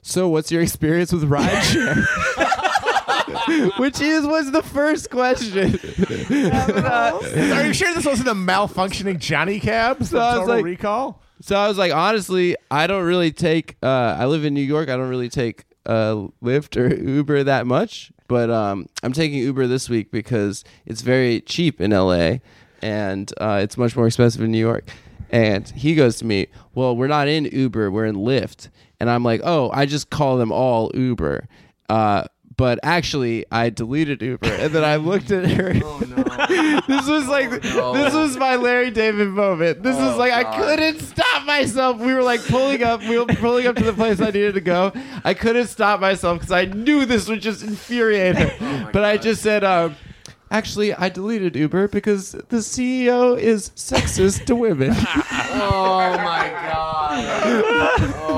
[0.04, 2.06] So, what's your experience with rideshare?
[3.80, 5.70] Which is was the first question.
[7.52, 10.04] Are you sure this wasn't a malfunctioning Johnny Cab?
[10.04, 11.20] So I was Total like- Recall.
[11.42, 13.76] So I was like, honestly, I don't really take.
[13.84, 14.88] Uh, I live in New York.
[14.88, 19.68] I don't really take uh, Lyft or Uber that much, but um, I'm taking Uber
[19.68, 22.38] this week because it's very cheap in LA,
[22.82, 24.90] and uh, it's much more expensive in New York.
[25.30, 27.92] And he goes to me, "Well, we're not in Uber.
[27.92, 28.70] We're in Lyft."
[29.00, 31.48] And I'm like, "Oh, I just call them all Uber."
[31.90, 35.74] Uh, but actually, I deleted Uber, and then I looked at her.
[36.88, 39.84] this was like this was my Larry David moment.
[39.84, 42.00] This was like I couldn't stop myself.
[42.00, 44.62] We were like pulling up, we were pulling up to the place I needed to
[44.62, 44.92] go.
[45.24, 48.90] I couldn't stop myself because I knew this would just infuriate her.
[48.92, 49.96] but I just said, um,
[50.52, 54.94] actually, I deleted Uber because the CEO is sexist to women.
[55.56, 57.12] Oh my god.
[57.46, 58.33] Oh my god.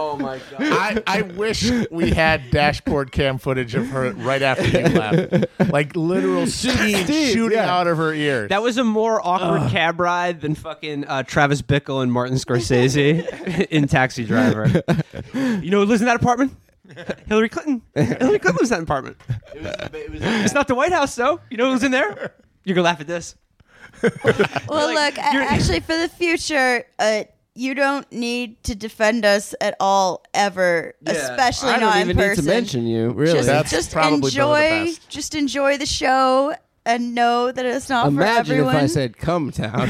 [0.71, 5.71] I, I wish we had dashboard cam footage of her right after you left.
[5.71, 7.73] Like literal steam steam, shooting yeah.
[7.73, 8.49] out of her ears.
[8.49, 13.67] That was a more awkward cab ride than fucking uh, Travis Bickle and Martin Scorsese
[13.71, 14.67] in Taxi Driver.
[15.33, 16.55] you know who lives in that apartment?
[17.27, 17.81] Hillary Clinton.
[17.95, 19.17] Hillary Clinton lives in that apartment.
[19.55, 21.39] It's not the White House, though.
[21.49, 22.35] You know who's in there?
[22.63, 23.35] You're gonna laugh at this.
[24.67, 27.23] Well, Like, look, actually, for the future, uh,
[27.55, 32.09] you don't need to defend us at all ever, especially not I not don't in
[32.09, 32.43] even need person.
[32.45, 33.33] to mention you, really.
[33.33, 35.09] Just, That's just probably one of the enjoy, best.
[35.09, 36.53] just enjoy the show
[36.85, 38.75] and know that it's not Imagine for if everyone.
[38.75, 39.89] I said Cum Town.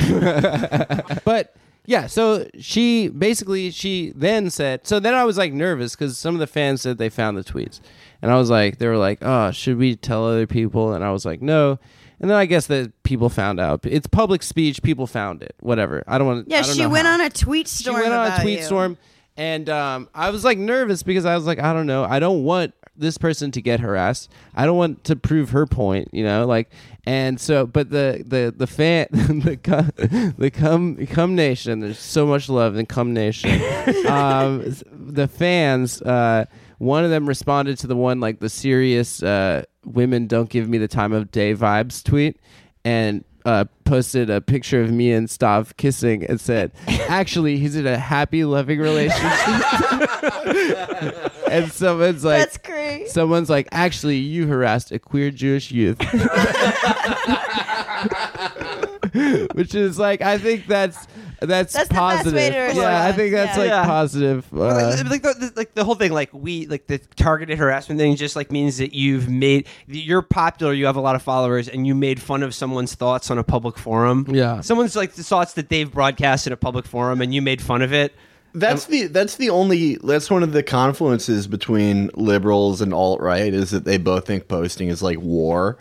[1.26, 1.56] but
[1.88, 6.34] yeah, so she basically she then said so then I was like nervous because some
[6.36, 7.82] of the fans said they found the tweets.
[8.22, 10.94] And I was like they were like, Oh, should we tell other people?
[10.94, 11.80] And I was like, No.
[12.20, 13.86] And then I guess that people found out.
[13.86, 15.56] It's public speech, people found it.
[15.60, 16.04] Whatever.
[16.08, 16.52] I don't want to.
[16.52, 17.98] yeah, she went how on a tweet storm.
[17.98, 18.66] she went on a tweet you.
[18.66, 18.98] storm
[19.38, 22.44] and um, i was like nervous because i was like i don't know i don't
[22.44, 26.46] want this person to get harassed i don't want to prove her point you know
[26.46, 26.70] like
[27.06, 29.92] and so but the the the fan the cum,
[30.38, 33.52] the cum cum nation there's so much love in cum nation
[34.08, 36.46] um, the fans uh
[36.78, 40.78] one of them responded to the one like the serious uh, women don't give me
[40.78, 42.40] the time of day vibes tweet
[42.84, 47.86] and uh, posted a picture of me and Stav kissing and said, "Actually, he's in
[47.86, 49.22] a happy, loving relationship."
[51.52, 53.10] and someone's like, That's great.
[53.10, 56.00] "Someone's like, actually, you harassed a queer Jewish youth,"
[59.54, 61.08] which is like, I think that's
[61.42, 62.34] that's, That's the best positive.
[62.34, 63.62] way to yeah, I think that's Yeah.
[63.64, 63.86] like Yeah.
[63.86, 64.46] positive.
[64.54, 64.58] Uh,
[65.10, 68.16] like, like the, the, like the whole thing, like we, like the targeted harassment thing,
[68.16, 71.86] just like means that you've made you're popular, you have a lot of followers, and
[71.86, 74.26] you made fun of someone's thoughts on a public forum.
[74.30, 74.62] Yeah.
[74.62, 77.82] someone's like the thoughts that they've broadcast in a public forum, and you made fun
[77.82, 78.14] of it.
[78.54, 83.54] That's the that's the only that's one of the confluences between liberals and alt right
[83.54, 85.78] is that they both think posting is like war,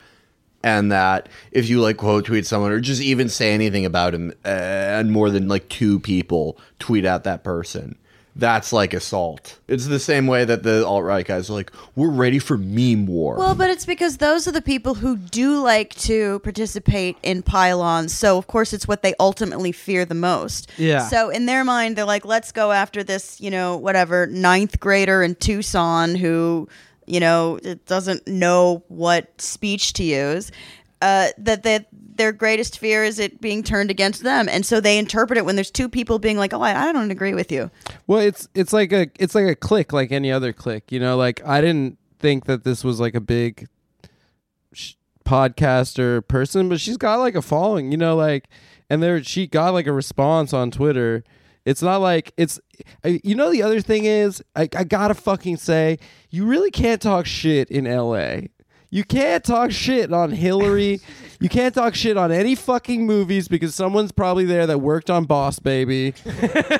[0.65, 4.33] and that if you like quote tweet someone or just even say anything about him,
[4.45, 7.97] uh, and more than like two people tweet at that person,
[8.35, 9.59] that's like assault.
[9.69, 13.07] It's the same way that the alt right guys are like, we're ready for meme
[13.07, 13.37] war.
[13.37, 18.15] Well, but it's because those are the people who do like to participate in pylons.
[18.15, 20.71] So, of course, it's what they ultimately fear the most.
[20.79, 21.07] Yeah.
[21.07, 25.23] So, in their mind, they're like, let's go after this, you know, whatever, ninth grader
[25.23, 26.69] in Tucson who,
[27.07, 30.51] you know, it doesn't know what speech to use.
[31.03, 31.85] Uh, that they,
[32.17, 34.49] their greatest fear is it being turned against them.
[34.49, 37.11] And so they interpret it when there's two people being like, oh, I, I don't
[37.11, 37.71] agree with you.
[38.07, 40.91] Well, it's it's like a it's like a click, like any other click.
[40.91, 43.69] You know, like I didn't think that this was like a big
[44.73, 44.95] sh-
[45.27, 48.49] podcaster person, but she's got like a following, you know, like,
[48.89, 51.23] and there she got like a response on Twitter.
[51.67, 52.61] It's not like it's,
[53.05, 55.99] you know, the other thing is, I, I gotta fucking say,
[56.35, 58.51] you really can't talk shit in L.A.
[58.91, 61.01] You can't talk shit on Hillary.
[61.41, 65.25] you can't talk shit on any fucking movies because someone's probably there that worked on
[65.25, 66.15] Boss Baby.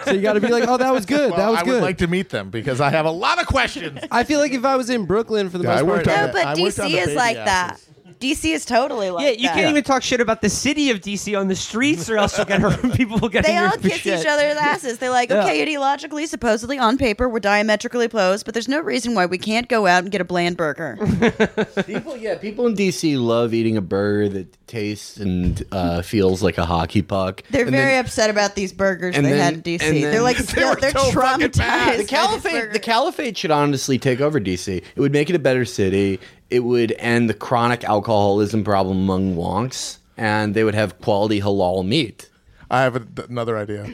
[0.05, 1.31] so you got to be like, oh, that was good.
[1.31, 1.71] Well, that was I good.
[1.71, 3.99] I would like to meet them because I have a lot of questions.
[4.13, 6.19] I feel like if I was in Brooklyn for the Yeah, I most worked part,
[6.19, 6.33] on No, that.
[6.33, 7.87] but I worked on DC the is like asses.
[7.87, 7.94] that.
[8.25, 9.55] DC is totally like Yeah, you that.
[9.55, 12.47] can't even talk shit about the city of DC on the streets, or else you'll
[12.47, 12.81] get hurt.
[12.95, 14.21] People will get They all kiss shit.
[14.21, 14.99] each other's asses.
[14.99, 15.45] They're like, Yeah.
[15.45, 19.69] okay, ideologically, supposedly on paper, we're diametrically opposed, but there's no reason why we can't
[19.69, 20.97] go out and get a bland burger.
[21.87, 26.57] People, yeah, people in DC love eating a burger that tastes and uh, feels like
[26.59, 27.43] a hockey puck.
[27.51, 29.79] They're And very then upset about these burgers they then- had in DC.
[29.81, 31.99] then- they're like, they still, they're so traumatized.
[31.99, 34.79] the caliphate, the caliphate should honestly take over DC.
[34.79, 36.21] It would make it a better city.
[36.51, 41.87] It would end the chronic alcoholism problem among wonks, and they would have quality halal
[41.87, 42.31] meat.
[42.71, 43.91] I have a, another idea.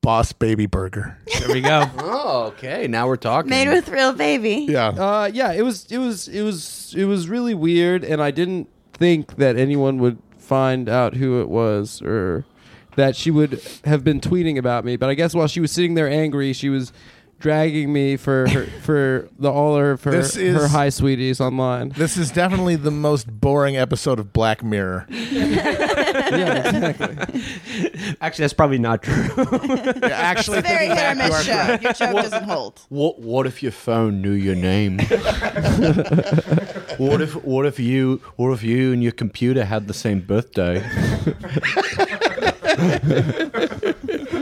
[0.00, 1.16] Boss Baby Burger.
[1.38, 1.84] There we go.
[1.98, 2.86] Oh, okay.
[2.88, 3.50] Now we're talking.
[3.50, 4.66] Made with real baby.
[4.68, 4.88] Yeah.
[4.88, 8.68] Uh, yeah, it was, it was, it was, it was really weird, and I didn't
[8.92, 12.44] think that anyone would find out who it was or
[12.96, 14.96] that she would have been tweeting about me.
[14.96, 16.92] But I guess while she was sitting there angry, she was
[17.42, 21.90] dragging me for her, for the all of her This is- her high sweeties online.
[21.90, 25.06] This is definitely the most boring episode of Black Mirror.
[25.10, 27.42] yeah, exactly.
[28.20, 29.28] Actually, that's probably not true.
[30.02, 31.52] Yeah, actually, It's a very thinking hit or back, you miss show.
[31.52, 31.82] correct.
[31.82, 32.80] Your joke doesn't hold.
[32.88, 34.98] What what if your phone knew your name?
[36.98, 40.82] what if what if you what if you and your computer had the same birthday?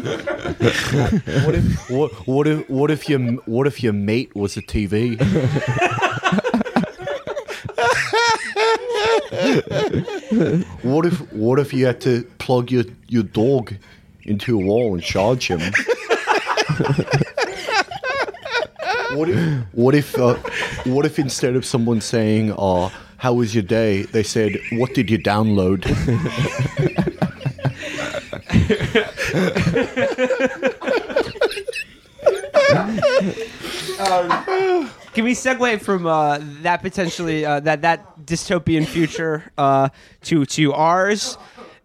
[0.00, 5.18] What if what what if what if your what if your mate was a TV?
[10.82, 13.74] what if what if you had to plug your, your dog
[14.24, 15.60] into a wall and charge him?
[19.14, 20.34] What if what if uh,
[20.84, 25.10] what if instead of someone saying uh how was your day they said what did
[25.10, 25.84] you download
[35.14, 39.88] Can we segue from uh, that potentially uh, that that dystopian future uh,
[40.22, 41.36] to to ours?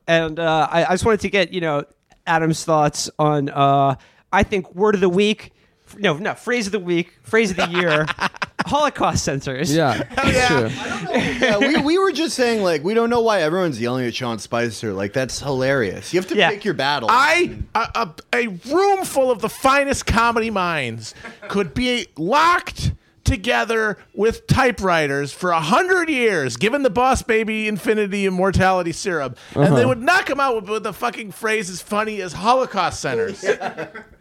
[0.08, 1.86] And uh, I, I just wanted to get you know
[2.28, 3.96] Adam's thoughts on uh,
[4.32, 5.52] I think word of the week.
[5.98, 8.06] No, no, phrase of the week, phrase of the year,
[8.66, 9.74] Holocaust centers.
[9.74, 11.18] Yeah, that's true.
[11.48, 14.38] yeah we, we were just saying like we don't know why everyone's yelling at Sean
[14.40, 16.50] Spicer like that's hilarious you have to Yeah.
[16.50, 21.14] pick your battle I a, a, a room full of the finest comedy minds
[21.48, 22.92] could be locked
[23.26, 29.76] together with typewriters for a hundred years, given the Boss Baby Infinity Immortality Syrup, and
[29.76, 29.88] they uh-huh.
[29.90, 33.44] would knock come out with, with a fucking phrase as funny as Holocaust centers.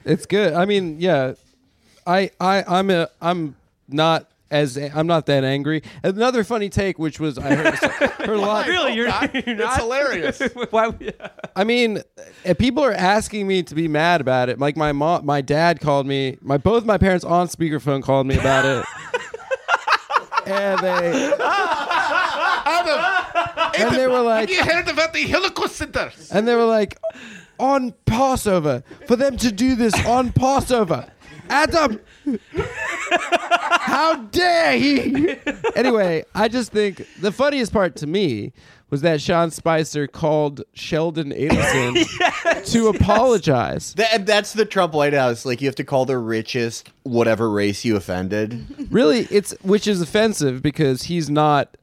[0.07, 0.53] It's good.
[0.53, 1.33] I mean, yeah,
[2.07, 3.57] I, I, I'm a, I'm
[3.89, 5.83] not as, I'm not that angry.
[6.03, 8.67] Another funny take, which was I heard, heard a lot.
[8.67, 9.81] Really, you're, you're it's not.
[9.81, 10.41] hilarious.
[10.71, 10.93] Why?
[11.57, 12.03] I mean,
[12.59, 14.59] people are asking me to be mad about it.
[14.59, 16.39] Like my mom, my dad called me.
[16.41, 18.85] My both my parents on speakerphone called me about it.
[20.47, 21.33] and they
[23.79, 26.31] and they were like "You heard about the Holocaust centers?
[26.31, 26.99] and they were like
[27.59, 31.11] on Passover for them to do this on Passover.
[31.49, 32.01] Adam,
[33.81, 35.37] how dare he?
[35.77, 38.53] Anyway, I just think the funniest part to me
[38.91, 43.95] was that Sean Spicer called Sheldon Adelson to apologize.
[43.95, 45.45] That, that's the Trump White House.
[45.45, 48.65] Like you have to call the richest whatever race you offended.
[48.91, 51.77] Really, it's which is offensive because he's not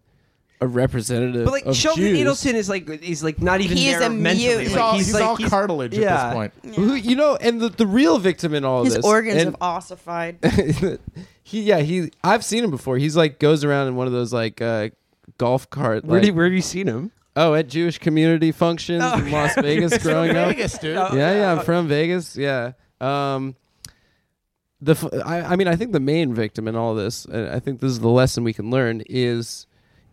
[0.62, 1.44] a representative.
[1.46, 2.20] But like of Sheldon Jews.
[2.20, 4.46] Adelson is like he's like not even He's there a mentally.
[4.46, 4.58] mute.
[4.58, 6.14] Like, He's all, he's like, all cartilage yeah.
[6.14, 6.76] at this point.
[6.76, 9.06] Who you know, and the, the real victim in all His this.
[9.06, 10.38] organs and have ossified.
[11.44, 12.12] he, yeah, he.
[12.24, 12.98] I've seen him before.
[12.98, 14.90] He's like goes around in one of those like uh,
[15.38, 16.06] golf cart.
[16.06, 17.12] Where, like- did, where have you seen him?
[17.38, 20.50] oh, at Jewish community functions Oh, in Las Vegas growing up.
[20.50, 20.98] Vegas, dude.
[20.98, 22.36] Oh, Yeah, yeah, I'm from Vegas.
[22.36, 22.74] Yeah.
[23.00, 23.56] Um,
[24.82, 27.60] the f- I, I mean, I think the main victim in all this, and I
[27.60, 29.66] think this is the lesson we can learn is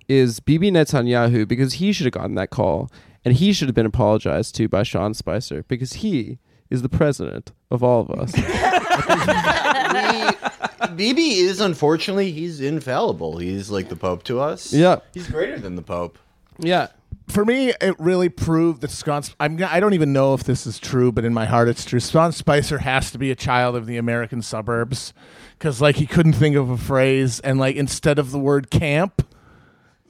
[0.08, 2.90] is Bibi Netanyahu because he should have gotten that call
[3.24, 6.38] and he should have been apologized to by Sean Spicer because he
[6.70, 8.32] is the president of all of us.
[10.96, 13.38] Bibi is unfortunately he's infallible.
[13.38, 14.72] He's like the Pope to us.
[14.72, 16.18] yeah, He's greater than the Pope.
[16.58, 16.88] yeah.
[17.28, 19.34] for me, it really proved that Scott.
[19.38, 19.58] I'm.
[19.58, 22.00] g- I don't even know if this is true, but in my heart, it's true.
[22.00, 25.12] Scott Spicer has to be a child of the American suburbs,
[25.58, 29.26] because like he couldn't think of a phrase, and like instead of the word camp,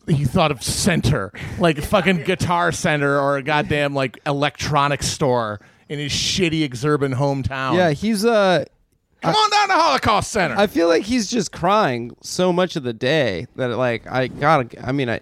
[0.08, 5.60] he thought of center, like a fucking guitar center or a goddamn like electronics store
[5.88, 7.76] in his shitty exurban hometown.
[7.76, 8.64] Yeah, he's uh
[9.22, 10.56] come on down to Holocaust Center.
[10.56, 14.86] I feel like he's just crying so much of the day that like I gotta.
[14.86, 15.20] I mean, I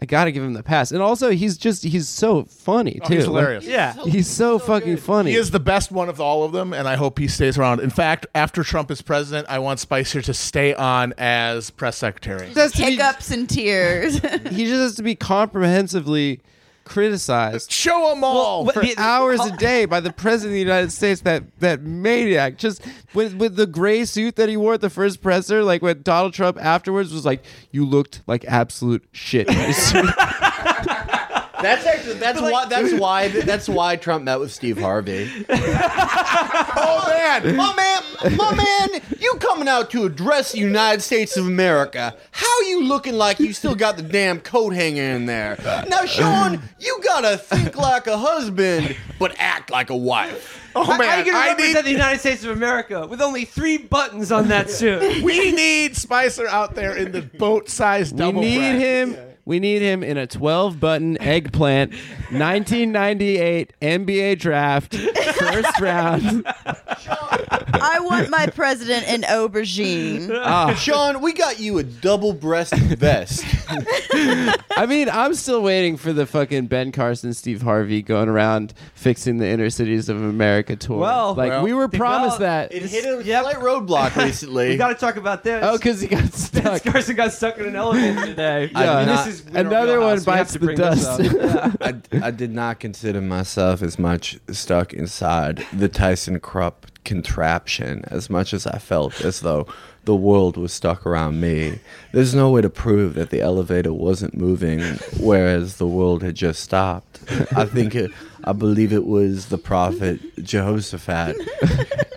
[0.00, 0.92] I gotta give him the pass.
[0.92, 3.14] And also, he's just he's so funny Oh, too.
[3.14, 3.64] he's Like, hilarious.
[3.66, 3.94] Yeah.
[4.04, 5.32] he's so, fucking funny.
[5.32, 7.80] He is the best one of all of them, and I hope he stays around.
[7.80, 12.46] In fact, after Trump is president, I want Spicer to stay on as press secretary.
[12.48, 14.14] He has to be- Hiccups and tears.
[14.50, 16.40] he just has to be comprehensively
[16.88, 18.64] criticized Show them all.
[18.64, 21.20] what- for the- hours a day by the president of the United States.
[21.20, 22.82] That that maniac, just
[23.14, 26.32] with with the gray suit that he wore at the first presser, like when Donald
[26.34, 29.48] Trump afterwards was like, "You looked like absolute shit."
[31.58, 34.78] in your suit." That's actually that's why that's why that's why Trump met with Steve
[34.78, 35.30] Harvey.
[35.48, 41.46] oh man, My man, my man, you coming out to address the United States of
[41.46, 42.16] America?
[42.30, 45.56] How you looking like you still got the damn coat hanging in there?
[45.88, 50.54] Now, Sean, you gotta think like a husband, but act like a wife.
[50.74, 51.84] oh How are man, you going to I represent need.
[51.84, 55.22] the United States of America with only three buttons on that suit?
[55.28, 58.40] We need Spicer out there in the boat-sized we double.
[58.40, 58.80] need breast.
[58.80, 59.27] him.
[59.48, 61.92] We need him in a 12 button eggplant,
[62.32, 66.46] 1998 NBA draft, first round.
[67.80, 70.30] I want my president in aubergine.
[70.44, 73.44] Ah, Sean, we got you a double-breasted vest.
[73.70, 79.38] I mean, I'm still waiting for the fucking Ben Carson, Steve Harvey going around fixing
[79.38, 80.98] the inner cities of America tour.
[80.98, 82.72] Well- like Well- we were promised Well, that.
[82.72, 83.42] It hit a Yep.
[83.44, 84.68] slight roadblock recently.
[84.70, 85.62] We got to talk about this.
[85.64, 86.82] Oh, because he got Ben stuck.
[86.84, 88.70] Carson got stuck in an elevator today.
[88.74, 88.90] I Yeah.
[88.92, 90.26] did And not- this is in our Another one wheelhouse.
[90.26, 91.20] We have bites the dust.
[91.20, 91.76] up.
[91.80, 96.74] I, I did not consider myself as much stuck inside the ThyssenKrupp
[97.04, 99.66] contraption as much as I felt as though
[100.04, 101.80] the world was stuck around me.
[102.12, 104.80] There's no way to prove that the elevator wasn't moving,
[105.20, 107.20] whereas the world had just stopped.
[107.54, 108.10] I think it,
[108.44, 111.36] I believe it was the prophet Jehoshaphat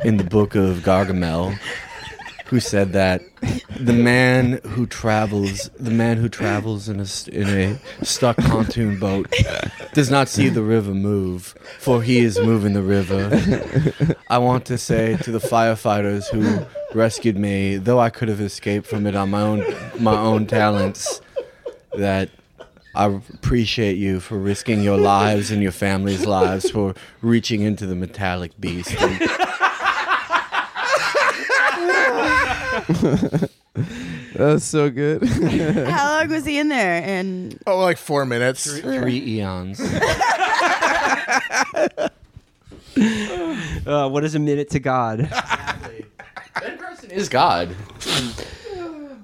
[0.05, 1.57] in the book of Gargamel
[2.51, 3.21] who said that
[3.79, 9.33] the man who travels, the man who travels in a in a stuck pontoon boat,
[9.93, 13.31] does not see the river move, for he is moving the river.
[14.29, 18.85] I want to say to the firefighters who rescued me, though I could have escaped
[18.85, 19.63] from it on my own
[19.97, 21.21] my own talents,
[21.93, 22.29] that.
[22.93, 27.95] I appreciate you for risking your lives and your family's lives for reaching into the
[27.95, 29.21] metallic beast and
[34.35, 35.23] That's so good.
[35.89, 37.01] How long was he in there?
[37.03, 38.79] And Oh, like four minutes.
[38.79, 39.79] three eons.
[43.85, 45.19] Uh, what is a minute to God?
[45.21, 47.75] That person is God.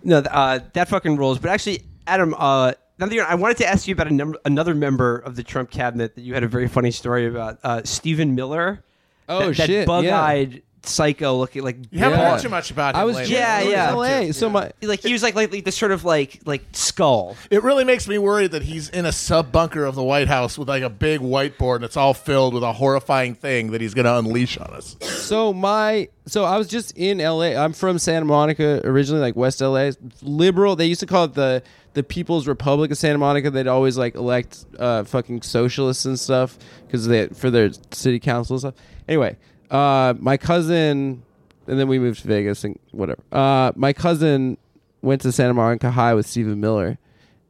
[0.03, 1.37] No, th- uh, that fucking rules.
[1.39, 4.37] But actually, Adam, uh, now that you're, I wanted to ask you about a num-
[4.45, 7.59] another member of the Trump cabinet that you had a very funny story about.
[7.63, 8.83] Uh, Stephen Miller.
[9.29, 9.85] Oh, that, shit, That yeah.
[9.85, 11.77] bug-eyed psycho looking like.
[11.91, 12.31] You haven't Yeah.
[12.31, 13.01] heard too much about him.
[13.01, 13.33] I was lately.
[13.33, 13.93] Yeah, in yeah.
[13.93, 17.35] LA, so my Like he was like like, like the sort of like like skull.
[17.51, 20.57] It really makes me worried that he's in a sub bunker of the White House
[20.57, 23.93] with like a big whiteboard and it's all filled with a horrifying thing that he's
[23.93, 24.95] going to unleash on us.
[25.01, 27.55] So my so I was just in LA.
[27.55, 29.91] I'm from Santa Monica originally, like West LA.
[30.21, 30.75] Liberal.
[30.75, 31.63] They used to call it the
[31.93, 33.49] the People's Republic of Santa Monica.
[33.49, 38.53] They'd always like elect uh, fucking socialists and stuff because they for their city council
[38.55, 38.73] and stuff.
[39.07, 39.35] Anyway,
[39.71, 41.23] uh, my cousin,
[41.67, 43.21] and then we moved to Vegas and whatever.
[43.31, 44.57] Uh, my cousin
[45.01, 46.97] went to Santa Monica High with Stephen Miller,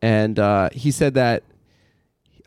[0.01, 1.43] and uh, he said that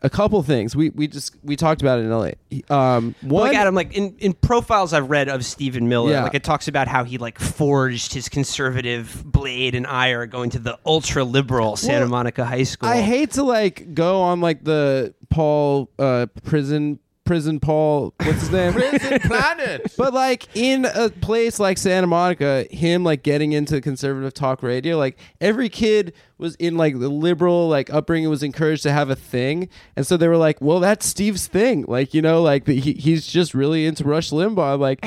[0.03, 0.75] a couple things.
[0.75, 2.31] We we just we talked about it in LA.
[2.75, 6.23] Um, one, like Adam, like in, in profiles I've read of Stephen Miller, Yeah.
[6.23, 10.59] like it talks about how he like forged his conservative blade and ire going to
[10.59, 12.89] the ultra liberal Santa Well, Monica High School.
[12.89, 16.97] I hate to like go on like the Paul uh prison
[17.31, 19.93] prison Paul what's his name Prison Planet.
[19.97, 24.97] but like in a place like Santa Monica him like getting into conservative talk radio
[24.97, 26.11] like every kid
[26.41, 30.17] was in like the liberal like upbringing was encouraged to have a thing and so
[30.17, 33.53] they were like well that's Steve's thing like you know like the, he, he's just
[33.53, 34.99] really into Rush Limbaugh like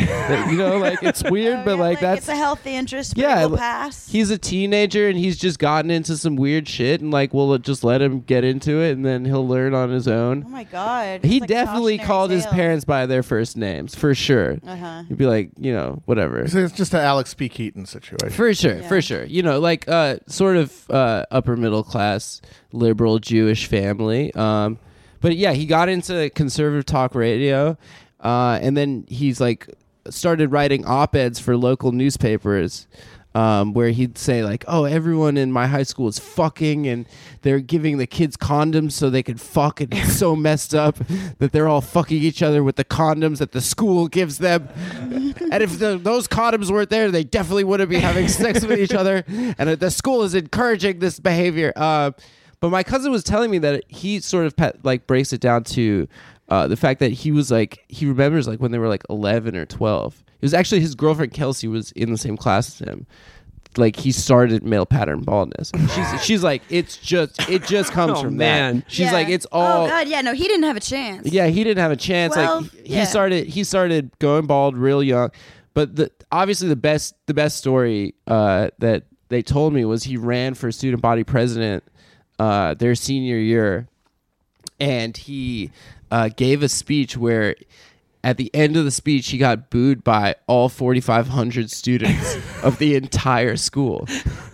[0.50, 3.14] you know like it's weird Oh, but yeah, like, that's it's a healthy interest.
[3.16, 4.08] Yeah, will pass.
[4.08, 7.84] he's a teenager and he's just gotten into some weird shit and like we'll just
[7.84, 10.44] let him get into it and then he'll learn on his own.
[10.46, 11.24] oh my god.
[11.24, 14.58] He like definitely cautionary called his parents by their first names for sure.
[14.66, 15.02] Uh-huh.
[15.08, 16.40] He'd be like, you know, whatever.
[16.40, 17.48] It's just an Alex P.
[17.48, 18.30] Keaton situation.
[18.30, 18.88] For sure, Yeah.
[18.88, 19.24] for sure.
[19.24, 22.40] You know, like uh sort of uh upper middle class
[22.72, 24.32] liberal Jewish family.
[24.34, 24.78] Um
[25.20, 27.76] but yeah, he got into conservative talk radio
[28.20, 29.68] uh and then he's like
[30.10, 32.86] started writing op-eds for local newspapers.
[33.34, 37.06] Um, where he'd say like, "Oh, everyone in my high school is fucking, and
[37.42, 40.96] they're giving the kids condoms so they can fuck, and it's so messed up
[41.38, 44.68] that they're all fucking each other with the condoms that the school gives them,
[45.50, 48.94] and if the, those condoms weren't there, they definitely wouldn't be having sex with each
[48.94, 52.12] other, and the school is encouraging this behavior." Uh,
[52.60, 54.54] but my cousin was telling me that he sort of
[54.84, 56.08] like breaks it down to
[56.48, 59.56] uh, the fact that he was like he remembers like when they were like 11
[59.56, 63.06] or 12 it was actually his girlfriend kelsey was in the same class as him
[63.76, 68.22] like he started male pattern baldness she's she's like it's just it just comes Oh,
[68.22, 68.76] from man.
[68.80, 69.12] that she's Yeah.
[69.12, 71.26] like it's all Oh God, yeah, no, he didn't have a chance.
[71.26, 72.36] yeah, he didn't have a chance.
[72.36, 73.04] Well, like he yeah.
[73.04, 75.30] started he started going bald real young.
[75.72, 80.16] But the obviously the best the best story uh, that they told me was he
[80.18, 81.82] ran for student body president
[82.38, 83.88] uh, their senior year,
[84.78, 85.72] and he
[86.14, 87.56] uh, gave a speech where.
[88.22, 92.94] At the end of the speech, he got booed by all 4,500 students of the
[92.94, 94.08] entire school.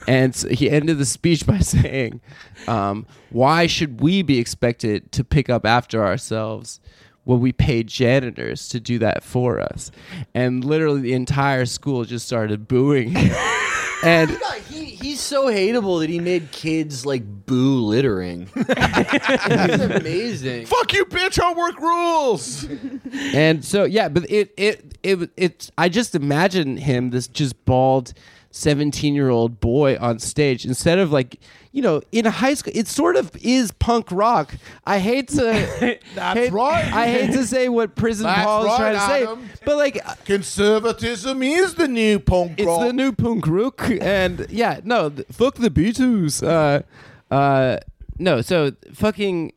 [0.09, 2.21] And so he ended the speech by saying,
[2.67, 6.81] um, Why should we be expected to pick up after ourselves
[7.23, 9.93] when we paid janitors to do that for us?
[10.35, 13.11] And literally, the entire school just started booing.
[13.11, 13.37] him.
[14.03, 14.37] and
[14.69, 18.49] He, he's so hateable that he made kids like boo littering.
[18.55, 20.67] That's amazing.
[20.67, 21.41] Fuck you, bitch!
[21.41, 22.67] Homework rules.
[23.35, 28.13] and so yeah, but it it it it's I just imagine him this just bald
[28.53, 31.39] 17 year old boy on stage instead of like
[31.71, 36.39] you know in high school it sort of is punk rock i hate to That's
[36.39, 36.85] hate- right.
[36.93, 38.95] i hate to say what prison paul is right, trying
[39.37, 42.81] to say but like Conservatism is the new punk it's rock.
[42.89, 46.83] the new punk rock and yeah no th- fuck the beatles uh
[47.33, 47.79] uh
[48.19, 49.53] no so fucking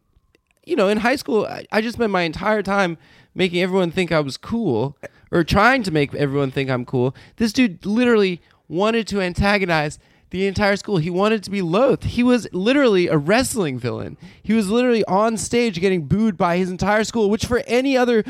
[0.66, 3.00] you know in high school I, I just spent my entire time
[3.34, 4.96] making everyone think i was cool
[5.32, 8.40] or trying to make everyone think i'm cool this dude literally
[8.74, 10.00] wanted to antagonize
[10.32, 10.98] the entire school.
[10.98, 12.06] He wanted to be loathed.
[12.06, 14.18] He was literally a wrestling villain.
[14.42, 18.24] He was literally on stage getting booed by his entire school, which for any other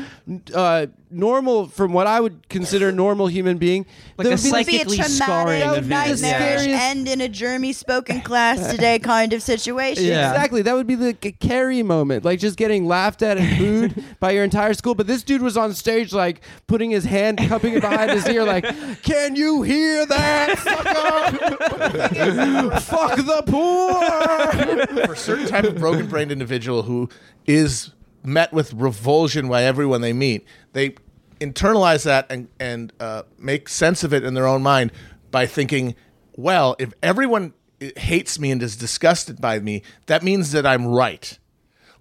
[0.54, 3.86] uh, normal, from what I would consider a normal human being,
[4.18, 6.22] Like there a would be Would be a Psychically scarring traumatic event.
[6.22, 6.78] nightmare Yeah.
[6.90, 10.04] end in a Jeremy spoken class today kind of situation.
[10.04, 10.30] Yeah.
[10.32, 10.62] Exactly.
[10.62, 14.32] That would be the K- Carrie moment, like just getting laughed at and booed by
[14.32, 14.94] your entire school.
[14.94, 18.44] But this dude was on stage, like putting his hand, cupping it behind his ear,
[18.44, 18.64] like,
[19.02, 21.74] "Can you hear that, sucker?
[22.80, 27.08] Fuck the poor." for a certain type of broken brained individual who
[27.46, 27.90] is
[28.24, 30.94] met with revulsion by everyone they meet, they
[31.40, 34.92] internalize that and, and uh, make sense of it in their own mind
[35.30, 35.94] by thinking,
[36.36, 37.52] well, if everyone
[37.96, 41.38] hates me and is disgusted by me, that means that I'm right.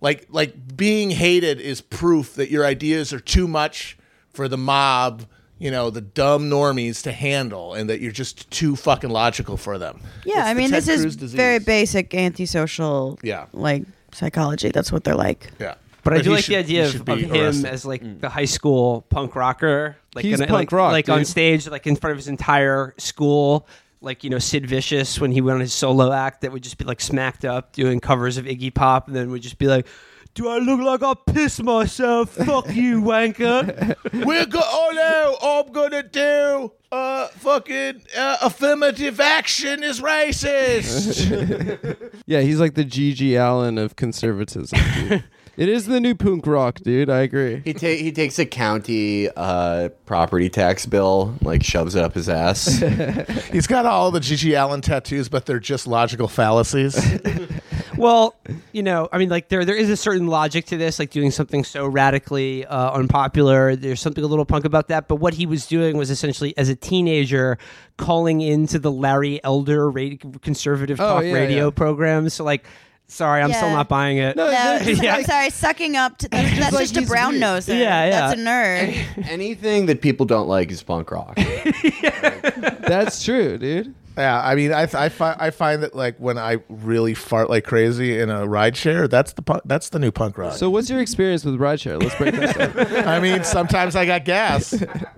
[0.02, 3.98] Like, like being hated is proof that your ideas are too much
[4.30, 5.24] for the mob,
[5.60, 9.78] you know, the dumb normies to handle, and that you're just too fucking logical for
[9.78, 10.00] them.
[10.26, 11.36] Yeah, It's I mean, this Cruz is disease.
[11.38, 13.46] very basic antisocial, Yeah.
[13.54, 14.72] like psychology.
[14.72, 15.52] That's what they're like.
[15.60, 15.76] Yeah.
[16.04, 17.66] But I do like should- the idea of, of him arrested.
[17.66, 21.10] as like the high school punk rocker, like He's in a- punk like, rock, like
[21.10, 23.68] on stage, like in front of his entire school.
[24.02, 26.78] Like you know, Sid Vicious when he went on his solo act, that would just
[26.78, 29.88] be like smacked up doing covers of Iggy Pop, and then would just be like,
[30.34, 32.32] "Do I look like I pissed myself?
[32.32, 33.96] Fuck you, wanker!"
[34.26, 42.12] We're go- oh no, I'm gonna do uh fucking uh, affirmative action is racist.
[42.26, 43.36] Yeah, he's like the G.G.
[43.36, 44.80] Allin of conservatism.
[45.58, 45.70] dude.
[45.70, 47.10] it is the new punk rock, dude.
[47.10, 47.62] I agree.
[47.66, 52.30] He, ta- he takes a county uh, property tax bill, like shoves it up his
[52.30, 52.78] ass.
[53.52, 54.54] He's got all the G.G.
[54.56, 56.96] Allin tattoos, but they're just logical fallacies.
[57.96, 58.36] Well,
[58.72, 61.30] you know, I mean, like there there is a certain logic to this, like doing
[61.30, 63.76] something so radically uh, unpopular.
[63.76, 65.08] There's something a little punk about that.
[65.08, 67.60] But what he was doing was essentially, as a teenager,
[67.98, 71.72] calling into the Larry Elder radio, conservative Oh, talk yeah, radio yeah.
[71.72, 72.30] program.
[72.30, 72.66] So, like,
[73.14, 73.74] sorry, I'm still Yeah.
[73.76, 74.36] not buying it.
[74.36, 75.16] No, No, Yeah.
[75.16, 76.18] I'm sorry, sucking up.
[76.20, 77.44] To, that's that's like just a he's brown weird.
[77.44, 77.70] noser.
[77.80, 78.10] Yeah, yeah.
[78.10, 79.28] That's a nerd.
[79.30, 81.36] Anything that people don't like is punk rock.
[82.88, 83.94] That's true, dude.
[84.18, 87.64] Yeah, I mean, I I, fi- I find that like when I really fart like
[87.64, 90.54] crazy in a ride share, that's the punk- that's the new punk rock.
[90.54, 92.02] So, what's your experience with rideshare?
[92.02, 93.08] Let's break this up.
[93.08, 94.74] I mean, sometimes I got gas.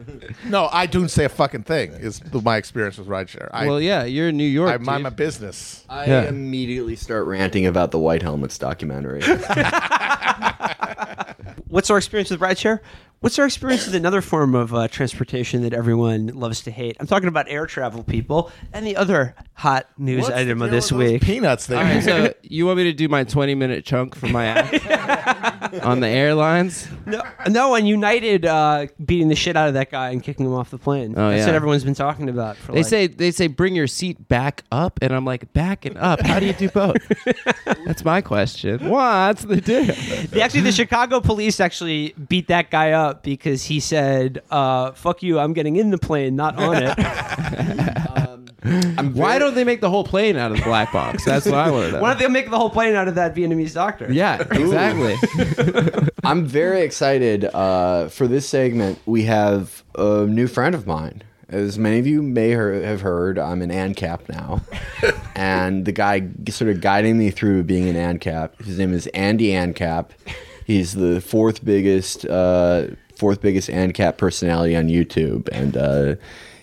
[0.45, 1.91] no, I don't say a fucking thing.
[1.91, 3.49] Is my experience with ride share.
[3.53, 4.71] I, well, yeah, you're in New York.
[4.71, 5.83] I mind my business.
[5.89, 6.23] I Yeah.
[6.29, 9.21] immediately start ranting about the White Helmets documentary.
[11.67, 12.79] What's our experience with rideshare?
[13.25, 16.95] What's our experience with another form of uh, transportation that everyone loves to hate?
[16.99, 20.69] I'm talking about air travel, people, and the other hot news What's the item of
[20.69, 21.21] this with those week.
[21.21, 21.77] Peanuts there.
[21.77, 25.73] All right, so you want me to do my 20 minute chunk for my act
[25.83, 26.87] on the airlines?
[27.05, 30.53] No, no, and United uh, beating the shit out of that guy and kicking him
[30.53, 31.13] off the plane.
[31.17, 31.45] Oh, That's yeah.
[31.45, 32.57] what everyone's been talking about.
[32.57, 35.85] For They like- say they say bring your seat back up, and I'm like back
[35.85, 36.19] and up.
[36.21, 36.97] How do you do both?
[37.85, 38.89] That's my question.
[38.89, 39.85] What's the deal?
[39.85, 45.23] The- actually, the Chicago police actually beat that guy up because he said, uh, "Fuck
[45.23, 48.34] you, I'm getting in the plane, not on it."
[48.65, 51.23] Why don't they make the whole plane out of the black box?
[51.25, 52.01] That's what I want to know.
[52.01, 54.11] Why don't they make the whole plane out of that Vietnamese doctor?
[54.11, 55.15] yeah, exactly.
[56.23, 58.99] I'm very excited uh, for this segment.
[59.05, 61.23] We have a new friend of mine.
[61.47, 64.61] As many of you may hear, have heard, I'm an ANCAP now,
[65.35, 68.65] and the guy sort of guiding me through being an ANCAP.
[68.65, 70.09] His name is Andy ANCAP.
[70.65, 76.15] He's the fourth biggest, uh, fourth biggest ANCAP personality on YouTube, and uh,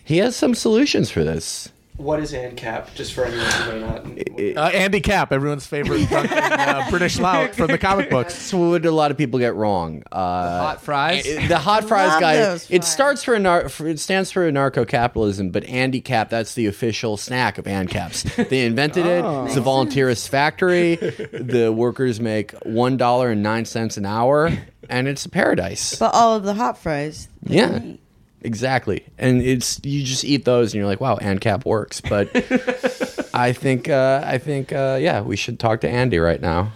[0.04, 1.70] he has some solutions for this.
[2.02, 2.94] What is ANCAP?
[2.94, 4.56] Just for anyone who may not.
[4.56, 8.34] Uh, Andy Capp, everyone's favorite drunken, uh, British lout from the comic books.
[8.34, 10.02] So what do a lot of people get wrong?
[10.10, 11.24] Uh, Hot fries.
[11.24, 12.58] The hot fries Love guy.
[12.70, 16.66] It starts for, nar- for it stands for anarcho capitalism, but Andy Capp that's the
[16.66, 18.48] official snack of ANCAPs.
[18.48, 19.24] They invented it.
[19.24, 20.96] It's a volunteerist factory.
[20.96, 24.50] The workers make one dollar and nine cents an hour,
[24.88, 25.94] and it's a paradise.
[25.96, 27.28] But all of the hot fries.
[27.44, 27.66] Yeah.
[27.78, 28.01] they eat.
[28.44, 32.00] Exactly, and it's you just eat those and you're like, wow, ANCAP works.
[32.00, 32.28] But
[33.34, 36.72] I think uh, I think uh, yeah, we should talk to Andy right now.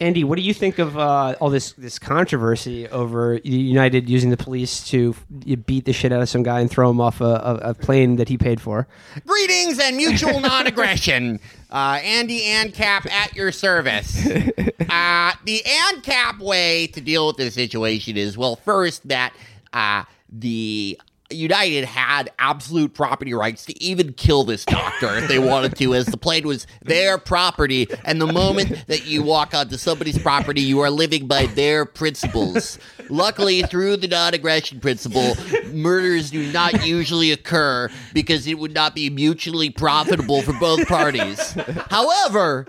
[0.00, 4.36] Andy, what do you think of uh, all this this controversy over United using the
[4.36, 7.24] police to f- beat the shit out of some guy and throw him off a,
[7.24, 8.88] a, a plane that he paid for?
[9.24, 11.38] Greetings and mutual non-aggression.
[11.70, 14.26] Uh, Andy ANCAP at your service.
[14.86, 19.32] Uh, the ANCAP way to deal with this situation is, well, first that
[19.72, 20.04] uh,
[20.38, 20.98] the
[21.30, 26.06] United had absolute property rights to even kill this doctor if they wanted to, as
[26.06, 27.86] the plane was their property.
[28.04, 32.78] And the moment that you walk onto somebody's property, you are living by their principles.
[33.08, 35.34] Luckily, through the non aggression principle,
[35.72, 41.56] murders do not usually occur because it would not be mutually profitable for both parties.
[41.90, 42.66] However,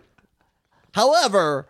[0.93, 1.68] however,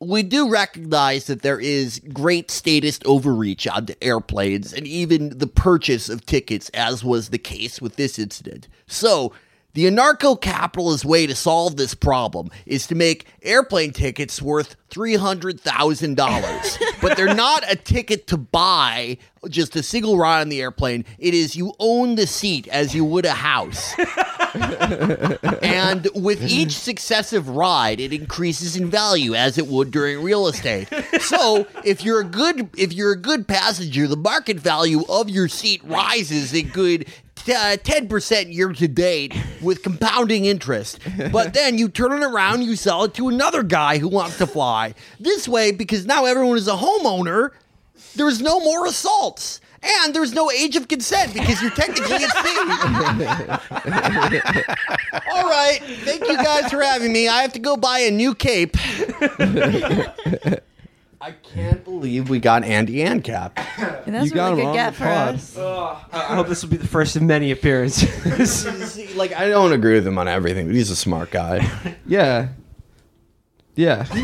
[0.00, 6.08] we do recognize that there is great statist overreach onto airplanes and even the purchase
[6.08, 8.66] of tickets, as was the case with this incident.
[8.86, 9.32] So,
[9.72, 16.82] the anarcho capitalist way to solve this problem is to make airplane tickets worth $300,000.
[17.00, 19.16] but they're not a ticket to buy
[19.48, 21.04] just a single ride on the airplane.
[21.18, 23.94] It is you own the seat as you would a house.
[25.62, 30.88] and with each successive ride, it increases in value as it would during real estate.
[31.20, 35.48] So, if you're a good if you're a good passenger, the market value of your
[35.48, 37.06] seat rises a good
[37.48, 40.98] Uh, ten percent year to date with compounding interest.
[41.32, 44.46] But then you turn it around, you sell it to another guy who wants to
[44.46, 44.94] fly.
[45.18, 47.50] This way, because now everyone is a homeowner,
[48.14, 49.60] there's no more assaults.
[49.82, 52.56] And there's no age of consent because you're technically a sea.
[55.32, 55.80] All right.
[56.04, 57.28] Thank you guys for having me.
[57.28, 58.76] I have to go buy a new cape.
[61.22, 63.52] I can't believe we got Andy ANCAP.
[64.06, 65.34] And that's You got really him good on get the for pod.
[65.34, 65.58] us.
[66.12, 69.14] I hope this will be the first of many appearances.
[69.16, 71.68] like I don't agree with him on everything, but he's a smart guy.
[72.06, 72.48] Yeah.
[73.76, 74.04] Yeah.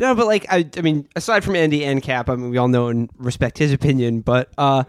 [0.00, 2.68] no, but like I, I mean, aside from Andy and Cap, I mean, we all
[2.68, 4.84] know and respect his opinion, but uh,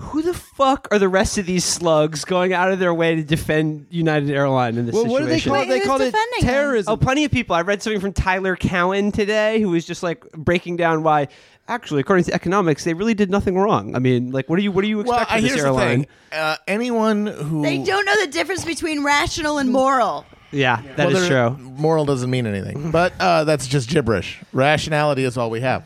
[0.00, 3.22] who the fuck are the rest of these slugs going out of their way to
[3.22, 5.50] defend United Airline in this Well, what do they situation?
[5.52, 5.68] call Wait, it?
[5.68, 6.48] They who's called it defending him?
[6.48, 6.92] terrorism.
[6.92, 7.54] Oh, plenty of people.
[7.54, 11.28] I read something from Tyler Cowen today, who was just like breaking down why,
[11.68, 13.94] actually, according to economics, they really did nothing wrong.
[13.94, 15.62] I mean, like, what do you what do you Well, expect uh, from this here's
[15.62, 15.98] the airline?
[16.02, 16.06] thing.
[16.32, 20.24] Uh, anyone who They don't know the difference between rational and moral.
[20.52, 21.50] Yeah, that Well, is true.
[21.58, 24.40] Moral doesn't mean anything, but uh, that's just gibberish.
[24.52, 25.84] Rationality is all we have.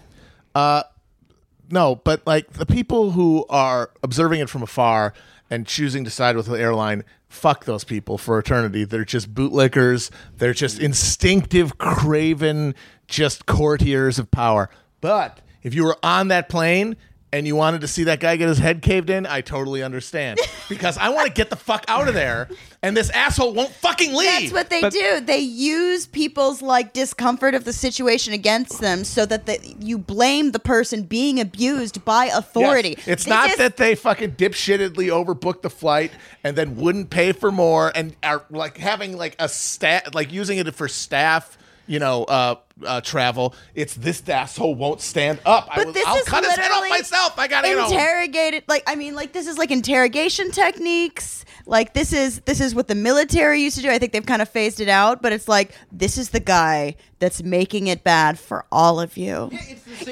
[0.54, 0.84] Uh,
[1.70, 5.14] no, but like the people who are observing it from afar
[5.50, 8.84] and choosing to side with the airline, fuck those people for eternity.
[8.84, 10.10] They're just bootlickers.
[10.36, 12.74] They're just instinctive, craven,
[13.06, 14.70] just courtiers of power.
[15.00, 16.96] But if you were on that plane
[17.34, 20.38] and you wanted to see that guy get his head caved in, I totally understand
[20.68, 22.48] because I want to get the fuck out of there,
[22.80, 24.52] and this asshole won't fucking leave.
[24.52, 25.20] That's what they do.
[25.20, 30.52] They use people's like discomfort of the situation against them, so that the, you blame
[30.52, 32.90] the person being abused by authority.
[32.98, 33.08] Yes.
[33.08, 36.12] It's This not is- that they fucking dipshittedly overbooked the flight
[36.44, 40.58] and then wouldn't pay for more and are like having like a stat like using
[40.58, 41.58] it for staff,
[41.88, 42.54] you know, uh
[42.84, 43.54] uh, travel.
[43.74, 45.68] It's this asshole won't stand up.
[45.70, 47.38] I But will, this I'll is cut his head off myself.
[47.38, 47.84] I gotta, you know.
[47.86, 52.74] interrogated like i mean like this is like interrogation techniques like this is this is
[52.74, 55.32] what the military used to do i think they've kind of phased it out but
[55.32, 56.94] it's like this is the guy
[57.24, 59.50] that's making it bad for all of you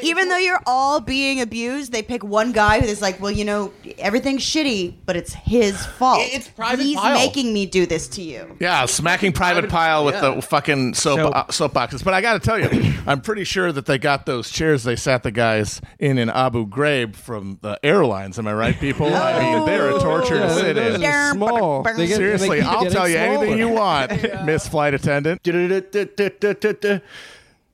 [0.02, 3.70] even though you're all being abused they pick one guy who's like well you know
[3.98, 7.14] everything's shitty but it's his fault It's Private he's Pile.
[7.14, 10.34] making me do this to you Yeah, smacking Private Pyle with yeah.
[10.36, 12.02] the fucking soap So- uh, soapboxes.
[12.02, 14.96] But I got to tell you, I'm pretty sure that they got those chairs they
[14.96, 18.38] sat the guys in in Abu Ghraib from the airlines.
[18.38, 19.12] Am I right, people?
[19.14, 21.04] I mean, they're a torture to sit those in.
[21.04, 21.82] are small.
[21.82, 24.08] They get- Seriously, they I'll tell you anything you smaller.
[24.08, 25.42] want, Miss Flight Attendant.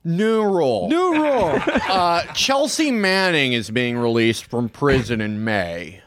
[0.03, 0.89] New rule.
[0.89, 1.59] New rule.
[1.89, 6.01] Uh, Chelsea Manning is being released from prison in May.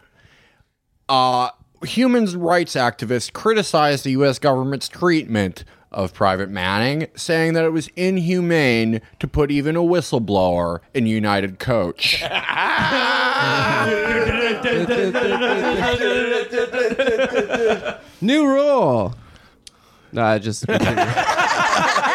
[1.08, 1.50] Uh,
[1.84, 4.38] human rights activists criticized the U.S.
[4.38, 10.80] government's treatment of Private Manning, saying that it was inhumane to put even a whistleblower
[10.94, 12.22] in United Coach.
[18.20, 19.14] New rule.
[20.12, 20.94] Nah, just continue.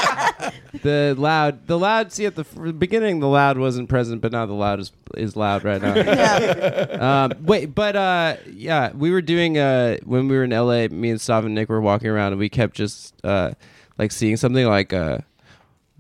[0.84, 2.12] the loud, the loud.
[2.12, 5.36] See at the f- beginning, the loud wasn't present, but now the loud is is
[5.36, 5.96] loud right now.
[5.96, 10.88] yeah um, wait, but uh, yeah, we were doing uh when we were in LA.
[10.88, 13.52] Me and Stav and Nick were walking around, and we kept just uh
[13.98, 15.20] like seeing something like uh,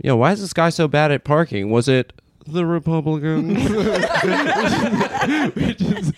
[0.01, 1.71] you know, why is this guy so bad at parking?
[1.71, 2.13] Was it
[2.45, 3.57] the Republicans?
[5.55, 6.13] we just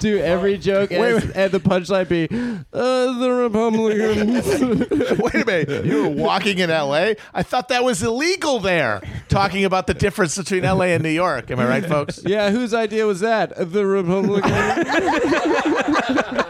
[0.00, 2.28] do every joke, and, and the punchline be
[2.72, 4.46] uh, the Republicans.
[5.18, 5.84] Wait a minute.
[5.84, 7.16] You were walking in L.A.?
[7.32, 9.02] I thought that was illegal there.
[9.28, 10.94] Talking about the difference between L.A.
[10.94, 11.50] and New York.
[11.50, 12.22] Am I right, folks?
[12.24, 13.52] yeah, whose idea was that?
[13.72, 14.44] The Republicans.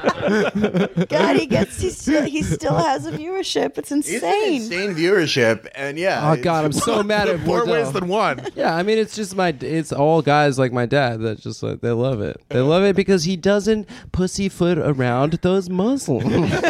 [1.08, 4.94] god he gets he still he still has a viewership it's It's an insane insane
[4.94, 6.30] viewership, and yeah.
[6.32, 7.72] oh God, I'm so mad at More Bordeaux.
[7.72, 8.46] ways than one.
[8.54, 9.54] Yeah, I mean, it's just my.
[9.60, 12.40] It's all guys like my dad that just like they love it.
[12.48, 16.52] They love it because he doesn't pussyfoot around those Muslims.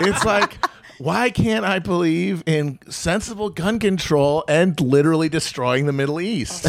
[0.00, 0.56] It's like,
[0.98, 6.66] why can't I believe in sensible gun control and literally destroying the Middle East?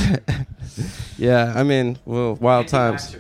[1.18, 3.16] yeah, I mean, well, wild times.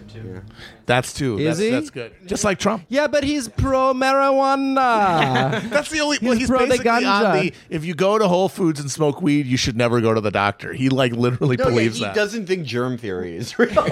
[0.85, 1.37] That's too.
[1.37, 1.69] Is that's, he?
[1.69, 2.13] that's good.
[2.25, 2.83] Just like Trump.
[2.89, 5.61] Yeah, but he's pro marijuana.
[5.69, 6.17] That's the only.
[6.19, 7.53] well, He's he's pro the basically on the.
[7.69, 10.31] If you go to Whole Foods and smoke weed, you should never go to the
[10.31, 10.73] doctor.
[10.73, 12.13] He like literally No, yeah, believes he that.
[12.13, 13.87] He doesn't think germ theory is real.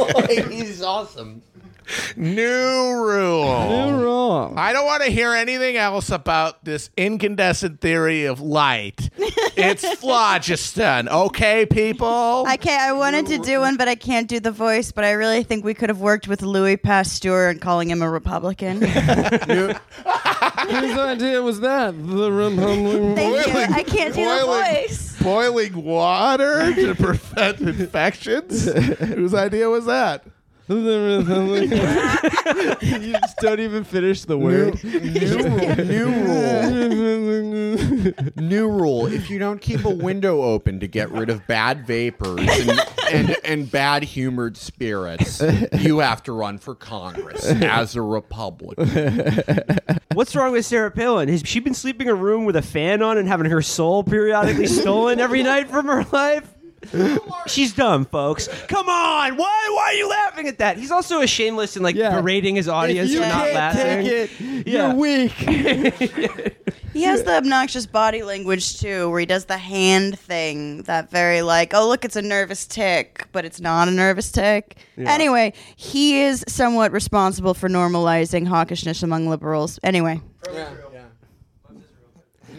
[0.50, 1.44] He's awesome.
[2.16, 3.88] New rule.
[3.88, 4.56] You're wrong.
[4.58, 9.10] I don't want to hear anything else about this incandescent theory of light.
[9.18, 12.44] it's phlogiston, okay, people?
[12.48, 12.82] I can't.
[12.82, 14.92] I wanted to do one, but I can't do the voice.
[14.92, 18.10] But I really think we could have worked with Louis Pasteur and calling him a
[18.10, 18.82] Republican.
[20.68, 21.94] Whose idea was that?
[21.96, 23.18] The Republican.
[23.18, 23.76] you.
[23.76, 25.18] I can't do the voice.
[25.22, 28.66] Boiling water to prevent infections?
[29.00, 30.24] Whose idea was that?
[30.68, 31.78] The Republican.
[33.06, 34.84] you just don't even finish the word.
[34.84, 38.14] New rule.
[38.36, 39.06] New rule.
[39.08, 43.38] If you don't keep a window open to get rid of bad vapors and, and,
[43.46, 45.42] and bad humored spirits,
[45.74, 49.40] you have to run for Congress as a Republican.
[50.14, 51.30] What's wrong with Sarah Palin?
[51.30, 54.04] Has she been sleeping in a room with a fan on and having her soul
[54.04, 56.57] periodically stolen every night from her life?
[57.48, 58.48] She's dumb, folks.
[58.68, 59.70] Come on, why?
[59.74, 60.78] Why are you laughing at that?
[60.78, 62.20] He's also a shameless and like Yeah.
[62.22, 64.06] berating his audience you for not can't laughing.
[64.06, 64.32] take it.
[64.68, 64.88] Yeah.
[64.88, 66.54] You're weak.
[66.94, 70.82] He has the obnoxious body language too, where he does the hand thing.
[70.84, 74.78] That very like, oh look, it's a nervous tick, but it's not a nervous tick.
[74.98, 79.80] Anyway, he is somewhat responsible for normalizing hawkishness among liberals.
[79.84, 80.22] Anyway,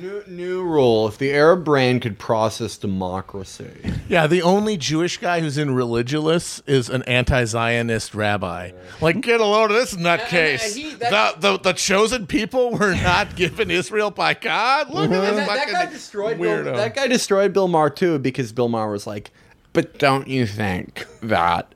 [0.00, 1.08] New, new rule.
[1.08, 3.70] If the Arab brain could process democracy.
[4.08, 8.70] Yeah, the only Jewish guy who's in religious is an anti-Zionist rabbi.
[9.00, 10.76] Like, get a load of this nutcase.
[10.76, 14.90] he- the, that- the the chosen people were not given Israel by God.
[14.90, 15.36] Look at mm-hmm.
[15.36, 16.76] this that, that fucking guy destroyed Bill, weirdo.
[16.76, 19.32] that guy destroyed Bill Maher too because Bill Maher was like,
[19.72, 21.74] "But don't you think that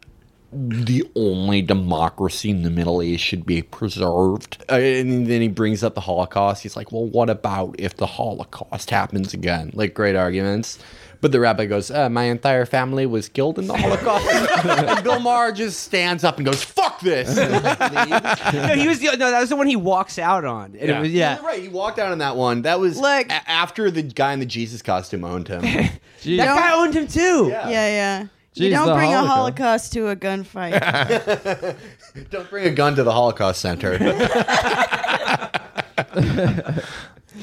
[0.53, 5.83] the only democracy in the Middle East should be preserved?" Uh, and then he brings
[5.83, 6.63] up the Holocaust.
[6.63, 10.79] He's like, "Well, what about if the Holocaust happens again?" Like great arguments.
[11.21, 14.27] But the rabbi goes, uh, "My entire family was killed in the Holocaust,"
[14.67, 17.53] and Bill Maher just stands up and goes, "Fuck this!" and.
[18.53, 19.31] No, he was the no.
[19.31, 20.75] That was the one he walks out on.
[20.79, 20.99] And Yeah.
[20.99, 21.37] It was, yeah.
[21.37, 21.63] You're right.
[21.63, 22.63] He walked out on that one.
[22.63, 25.63] That was like, a- after the guy in the Jesus costume owned him.
[26.23, 26.37] Jeez.
[26.39, 27.49] That guy owned him too.
[27.51, 28.27] yeah, yeah.
[28.55, 29.95] Jeez, you don't the bring a Holocaust.
[29.95, 31.77] Holocaust to a gunfight.
[32.31, 33.97] Don't bring a gun to the Holocaust Center.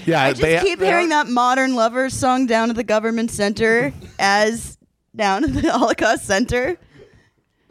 [0.06, 2.84] Yeah, I just they- keep they hearing are- that modern lovers song down at the
[2.84, 4.78] government center as
[5.16, 6.78] down at the Holocaust Center.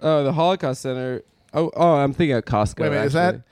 [0.01, 1.23] Oh, the Holocaust Center.
[1.55, 2.81] Oh, oh, I'm thinking of Costco.
[2.81, 3.43] Wait a minute, is actually.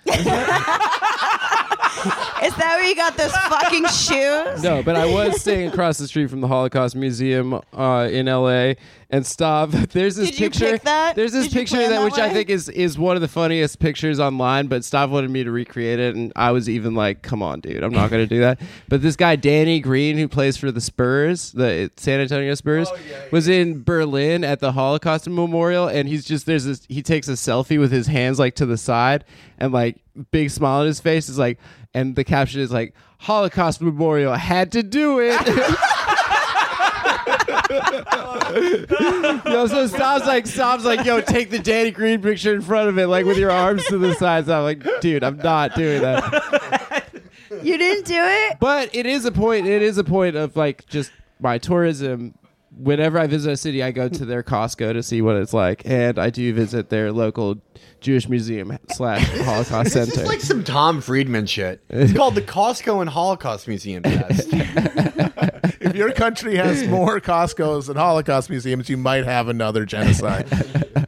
[2.46, 4.62] Is that where you got those fucking shoes?
[4.62, 8.76] No, but I was staying across the street from the Holocaust Museum uh, in L.A.
[9.08, 9.70] And stop.
[9.92, 10.72] There's this Did you picture.
[10.72, 11.14] pick that?
[11.14, 12.34] There's this Did you picture plan that, that which I way?
[12.34, 14.66] think is is one of the funniest pictures online.
[14.66, 17.84] But Stav wanted me to recreate it, and I was even like, "Come on, dude,
[17.84, 21.52] I'm not gonna do that." But this guy Danny Green, who plays for the Spurs,
[21.52, 22.98] the San Antonio Spurs, oh,
[23.30, 26.84] was in Berlin at the Holocaust Memorial, and he's just there's this.
[26.88, 29.24] He takes a selfie with his hands like to the side,
[29.58, 29.98] and like
[30.32, 31.58] big smile on his face is like,
[31.94, 35.40] and the caption is like, "Holocaust Memorial had to do it."
[39.46, 42.98] yo, so Stav's like, Stav's like, yo, take the Danny Green picture in front of
[42.98, 44.48] it, like with your arms to the sides.
[44.48, 47.04] I'm like, dude, I'm not doing that.
[47.62, 48.58] You didn't do it?
[48.60, 49.66] But it is a point.
[49.66, 51.10] It is a point of like just
[51.40, 52.34] my tourism.
[52.78, 55.80] Whenever I visit a city, I go to their Costco to see what it's like,
[55.86, 57.56] and I do visit their local
[58.02, 60.26] Jewish museum slash Holocaust This is Center.
[60.28, 61.80] like some Tom Friedman shit.
[61.88, 64.48] It's called the Costco and Holocaust Museum test.
[65.80, 70.48] If your country has more Costco's and Holocaust museums, you might have another genocide.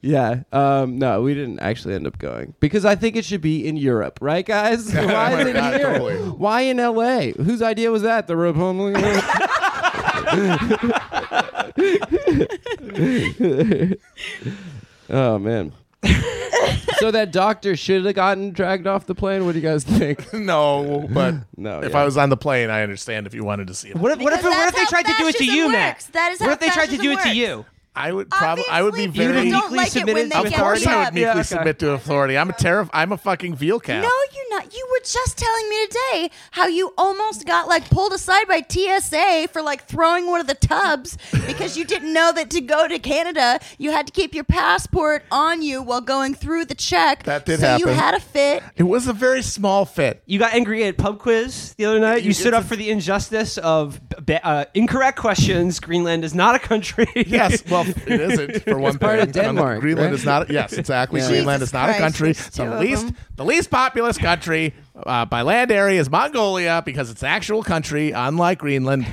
[0.00, 0.42] Yeah.
[0.52, 3.76] Um, no, we didn't actually end up going because I think it should be in
[3.76, 4.92] Europe, right, guys?
[4.94, 5.92] Why is it God, here?
[5.92, 6.16] totally.
[6.16, 7.32] Why in L.A.?
[7.32, 8.26] Whose idea was that?
[8.26, 8.98] The Republican.
[15.10, 15.72] oh man.
[16.98, 19.44] So that doctor should have gotten dragged off the plane.
[19.44, 20.32] What do you guys think?
[20.32, 22.00] no, but No, if yeah.
[22.00, 23.96] I was on the plane, I understand if you wanted to see it.
[23.96, 25.54] What if, what if, Because what if they how tried to do it to fascism
[25.56, 25.94] you, Matt?
[25.94, 26.06] works.
[26.06, 27.34] That is what how if they tried to fascism do it to works.
[27.36, 27.66] you?
[27.98, 29.42] I would probably, I would be Obviously, very.
[29.44, 31.32] people meekly don't like it when to they Of get course, I would meekly Yeah,
[31.32, 31.42] okay.
[31.42, 32.38] submit to authority.
[32.38, 32.88] I'm a terror.
[32.92, 34.02] I'm a fucking veal cat.
[34.02, 34.72] No, you're not.
[34.74, 39.48] You were just telling me today how you almost got like pulled aside by TSA
[39.52, 42.98] for like throwing one of the tubs because you didn't know that to go to
[42.98, 47.24] Canada you had to keep your passport on you while going through the check.
[47.24, 47.94] That did so you happen.
[47.94, 48.62] had a fit.
[48.76, 50.22] It was a very small fit.
[50.26, 52.22] You got angry at pub quiz the other night.
[52.22, 55.80] You, You- stood up a- for the injustice of b- uh, incorrect questions.
[55.80, 57.06] Greenland is not a country.
[57.26, 59.28] Yes, well, it isn't for one part thing.
[59.28, 60.18] of Denmark, Greenland right?
[60.18, 60.50] is not.
[60.50, 61.20] Yes, exactly.
[61.20, 61.28] Yeah.
[61.28, 62.32] Greenland Jesus is not Christ, a country.
[62.32, 63.16] there's The least, them.
[63.36, 64.74] the least populous country
[65.06, 69.06] uh, by land area is Mongolia because it's an actual country, unlike Greenland.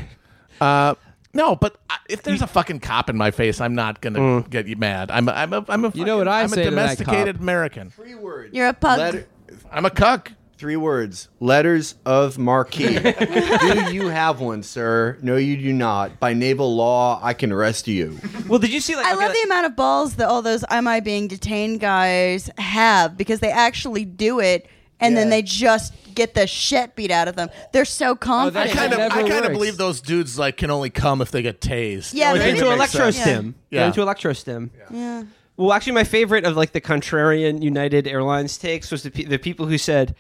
[0.62, 0.96] Uh,
[1.34, 1.76] no, but
[2.08, 5.12] if there's a fucking cop in my face, I'm not gonna get you mad.
[5.12, 6.82] I'm a, I'm a, I'm a You know what I I'm say a to that
[6.82, 7.42] domesticated cop?
[7.42, 7.90] American.
[7.90, 8.54] Three words.
[8.54, 9.00] You're a pug.
[9.00, 9.28] Letter-
[9.72, 10.32] I'm a cuck.
[10.58, 11.30] Three words.
[11.40, 13.00] Letters of marquee.
[13.00, 15.18] do you have one, sir?
[15.22, 16.20] No, you do not.
[16.20, 18.20] By naval law, I can arrest you.
[18.48, 20.64] Well, did you see like I okay, love the amount of balls that all those
[20.70, 24.68] "Am I being detained?" guys have because they actually do it,
[25.00, 27.50] and then they just get the shit beat out of them.
[27.74, 28.72] They're so oh, confident.
[28.72, 31.42] I kind of, I kind of believe those dudes like can only come if they
[31.42, 32.14] get tased.
[32.14, 33.56] Yeah, oh, They're into makes electro stim.
[33.70, 33.80] Yeah.
[33.80, 34.72] They're into electro stim.
[34.90, 35.24] yeah.
[35.58, 39.40] Well, actually, my favorite of like the contrarian United Airlines takes was the, pe- the
[39.40, 40.16] people who said,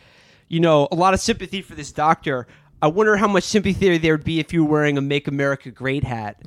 [0.47, 2.47] you know, a lot of sympathy for this doctor.
[2.81, 5.71] I wonder how much sympathy there would be if you were wearing a "Make America
[5.71, 6.39] Great" hat.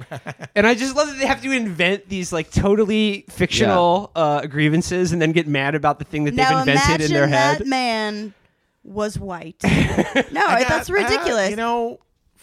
[0.55, 5.13] and I just love that they have to invent these like totally fictional uh, grievances
[5.13, 7.59] and then get mad about the thing that Now they've invented imagine in their head.
[7.61, 8.35] that man
[8.85, 9.57] was white.
[9.65, 11.49] no, I got- that's ridiculous.
[11.49, 11.99] uh, you know,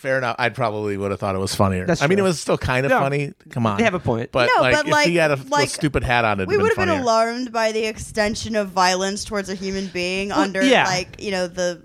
[0.05, 0.35] fair enough.
[0.39, 1.85] I probably would have thought it was funnier.
[1.85, 2.27] That's I mean, it true.
[2.29, 3.33] was still kind of No, funny.
[3.49, 4.31] Come on, they have a point.
[4.31, 6.47] But No, like, but, if like- he had a, like, a stupid hat on, it
[6.47, 6.57] would have been.
[6.57, 10.31] we would have been, been alarmed by the extension of violence towards a human being
[10.31, 10.85] under yeah.
[10.85, 11.81] like you know the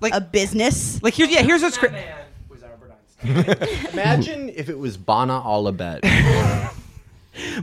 [0.00, 1.02] Like- a business.
[1.02, 1.96] Like here's yeah, here's what's crazy.
[3.92, 6.00] Imagine if it was Bana Alabed.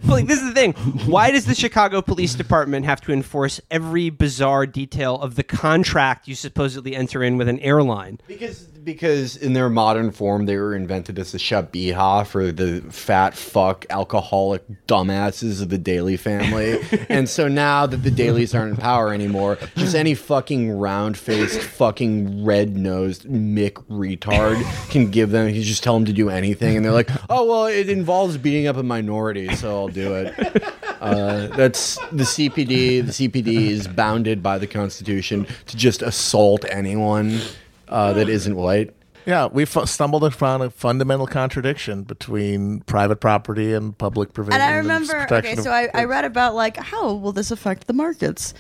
[0.02, 0.74] But like, this is the thing.
[1.06, 6.28] Why does the Chicago Police Department have to enforce every bizarre detail of the contract
[6.28, 8.20] you supposedly enter in with an airline?
[8.28, 13.36] Because because in their modern form they were invented as the shabiha for the fat
[13.36, 16.80] fuck alcoholic dumbasses of the Daley family.
[17.10, 21.62] and so now that the Daleys aren't in power anymore, just any fucking round faced
[21.62, 26.76] fucking red nosed Mick retard can give them you just tell them to do anything
[26.76, 30.64] and they're like, Oh well it involves beating up a minority, so I'll do it.
[31.02, 33.04] Uh, that's the CPD.
[33.04, 37.42] The CPD is bounded by the Constitution to just assault anyone
[37.92, 38.96] uh, that isn't white.
[39.28, 44.60] Yeah, we fu- stumbled upon a fundamental contradiction between private property and public provision.
[44.60, 47.86] And I remember, protection okay, so I, I read about like how will this affect
[47.86, 48.56] the markets,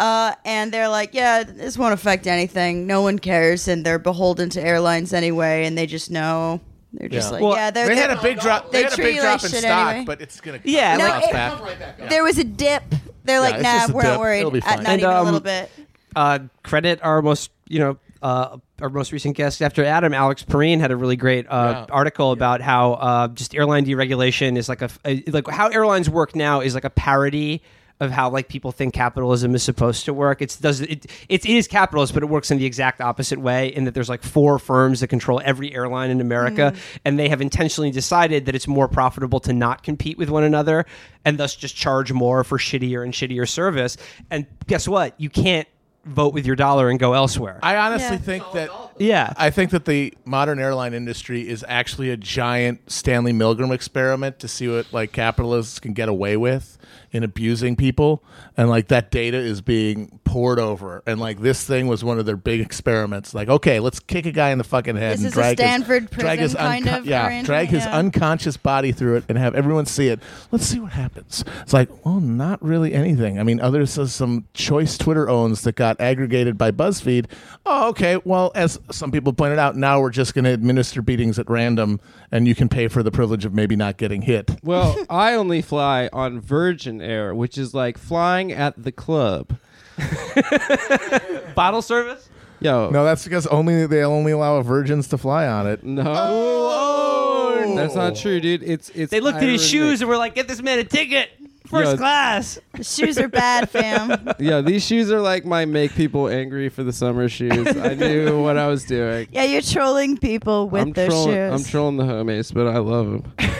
[0.00, 2.88] uh, and they're like, yeah, this won't affect anything.
[2.88, 6.60] No one cares, and they're beholden to airlines anyway, and they just know.
[6.92, 7.32] They're just Yeah.
[7.34, 8.72] like, Well, yeah, they're, They had they're- a big drop.
[8.72, 10.04] They, They had a treat big drop like in stock, anyway.
[10.06, 12.08] but it's gonna Yeah, No, bounce it- back.
[12.10, 12.82] There was a dip.
[13.22, 14.40] They're like, it's nah, we're not worried.
[14.40, 15.70] It'll be Uh, not And, even a um, little bit.
[16.16, 20.80] Uh, credit our most, you know, uh, our most recent guest after Adam, Alex Pareene,
[20.80, 24.90] had a really great uh, article about how uh, just airline deregulation is like a,
[25.04, 27.62] a like how airlines work now is like a parody
[28.00, 30.40] of how like people think capitalism is supposed to work.
[30.40, 33.68] It's does it, it is capitalist, but it works in the exact opposite way.
[33.68, 36.74] In that there's like four firms that control every airline in America,
[37.04, 40.86] and they have intentionally decided that it's more profitable to not compete with one another,
[41.24, 43.98] and thus just charge more for shittier and shittier service.
[44.30, 45.14] And guess what?
[45.20, 45.68] You can't
[46.04, 47.58] vote with your dollar and go elsewhere.
[47.62, 48.22] I honestly Yeah.
[48.22, 49.32] think that yeah.
[49.36, 54.48] I think that the modern airline industry is actually a giant Stanley Milgram experiment to
[54.48, 56.78] see what like capitalists can get away with
[57.12, 58.22] in abusing people
[58.56, 61.02] and like that data is being poured over.
[61.06, 63.34] And like this thing was one of their big experiments.
[63.34, 66.18] Like okay let's kick a guy in the fucking head This and drag Stanford his,
[66.18, 67.96] drag his kind of yeah drag his yeah.
[67.96, 70.20] unconscious body through it and have everyone see it.
[70.50, 71.44] Let's see what happens.
[71.62, 73.38] It's like well not really anything.
[73.38, 77.26] I mean others says some choice Twitter owns that got aggregated by BuzzFeed.
[77.66, 81.38] Oh okay well as some people pointed out now we're just going to administer beatings
[81.38, 82.00] at random
[82.32, 85.62] and you can pay for the privilege of maybe not getting hit Well, I only
[85.62, 89.58] fly on Virgin Air, which is like flying at the club.
[91.54, 92.28] Bottle service?
[92.60, 97.74] Yo, no that's because only they only allow virgins to fly on it no, oh.
[97.74, 98.62] that's not true, dude.
[98.62, 99.10] It's it's.
[99.10, 101.30] They looked at his shoes and were like, "Get this man a ticket,
[101.70, 104.34] first Yo, class." The shoes are bad, fam.
[104.38, 107.76] Yeah, these shoes are like my make people angry for the summer shoes.
[107.76, 109.28] I knew what I was doing.
[109.32, 111.34] Yeah, you're trolling people with I'm those trolling.
[111.34, 111.52] shoes.
[111.52, 113.32] I'm trolling the homies, but I love them.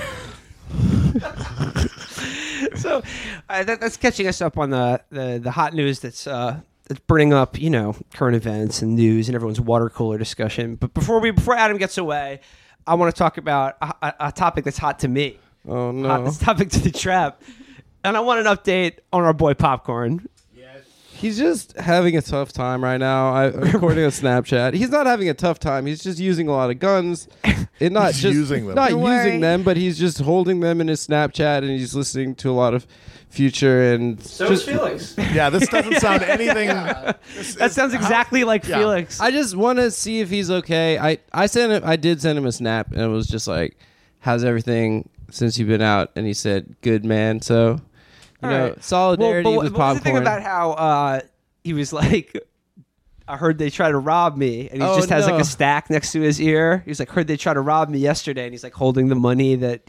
[2.77, 3.03] so
[3.49, 7.01] uh, that, that's catching us up on the, the, the hot news that's uh, that's
[7.07, 10.77] bringing up you know current events and news and everyone's water cooler discussion.
[10.77, 12.41] But before we before Adam gets away,
[12.87, 15.39] I want to talk about a, a, a topic that's hot to me.
[15.69, 16.09] Oh no!
[16.09, 17.43] Hot, this topic to the trap,
[18.05, 20.29] and I want an update on our boy Popcorn.
[21.13, 23.31] He's just having a tough time right now.
[23.35, 25.85] I, according to Snapchat, he's not having a tough time.
[25.85, 27.29] He's just using a lot of guns,
[27.79, 28.75] and not He's just using them.
[28.75, 29.39] not Don't using worry.
[29.39, 32.73] them, but he's just holding them in his Snapchat, and he's listening to a lot
[32.73, 32.87] of
[33.29, 34.65] Future and So just.
[34.65, 35.15] Felix.
[35.35, 38.79] yeah this doesn't sound anything That sounds exactly like Yeah.
[38.79, 39.21] Felix.
[39.21, 40.99] I just want to see if he's okay.
[40.99, 41.83] I I sent him.
[41.85, 43.77] I did send him a snap, and it was just like,
[44.21, 47.81] "How's everything since you've been out?" And he said, "Good, man." So,
[48.43, 48.85] you All know, right.
[48.85, 51.21] solidarity well, but with what was the thing about how uh,
[51.65, 52.37] he was like,
[53.29, 55.89] I heard they try to rob me, and he Oh, just has like a stack
[55.91, 56.83] next to his ear.
[56.85, 59.55] He's like, heard they try to rob me yesterday, and he's like holding the money
[59.57, 59.89] that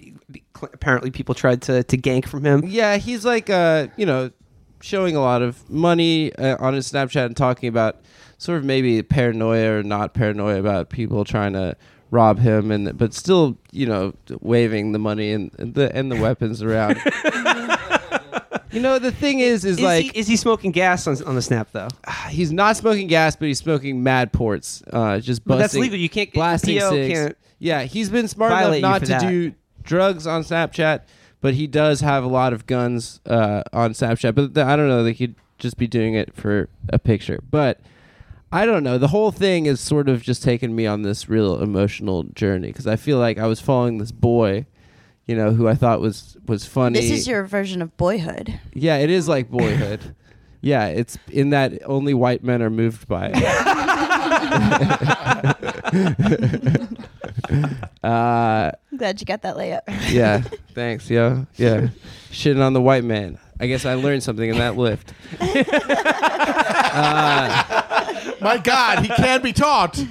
[0.61, 2.63] apparently people tried to to gank from him.
[2.65, 4.29] Yeah, he's like, uh, you know,
[4.81, 8.01] showing a lot of money uh, on his Snapchat and talking about
[8.37, 11.75] sort of maybe paranoia or not paranoia about people trying to
[12.11, 16.15] rob him, and but still, you know, waving the money and, and the and the
[16.21, 17.01] weapons around.
[18.71, 21.35] you know, the thing is, is, Is, like he, is he smoking gas on, on
[21.35, 21.87] the snap though?
[22.29, 24.83] he's not smoking gas, but he's smoking mad ports.
[24.91, 25.97] Uh, just But that's legal.
[25.97, 27.13] You can't blasting PO cigs.
[27.13, 29.21] can't Yeah, he's been smart enough you not for to that.
[29.21, 29.53] do
[29.83, 31.01] drugs on Snapchat,
[31.41, 34.35] but he does have a lot of guns uh, on Snapchat.
[34.35, 35.03] But th- I don't know.
[35.03, 37.41] They could just be doing it for a picture.
[37.49, 37.79] But
[38.51, 38.97] I don't know.
[38.97, 42.87] The whole thing is sort of just taken me on this real emotional journey because
[42.87, 44.65] I feel like I was following this boy.
[45.31, 46.99] You know, who I thought was was funny.
[46.99, 48.59] This is your version of boyhood.
[48.73, 50.13] Yeah, it is like boyhood.
[50.61, 53.41] yeah, it's in that only white men are moved by it.
[58.03, 59.83] uh, I'm glad you got that layup.
[60.11, 60.41] yeah,
[60.73, 61.47] thanks, yo.
[61.55, 61.87] Yeah,
[62.29, 63.39] shitting on the white man.
[63.57, 65.13] I guess I learned something in that lift.
[68.41, 70.03] my god he can be taught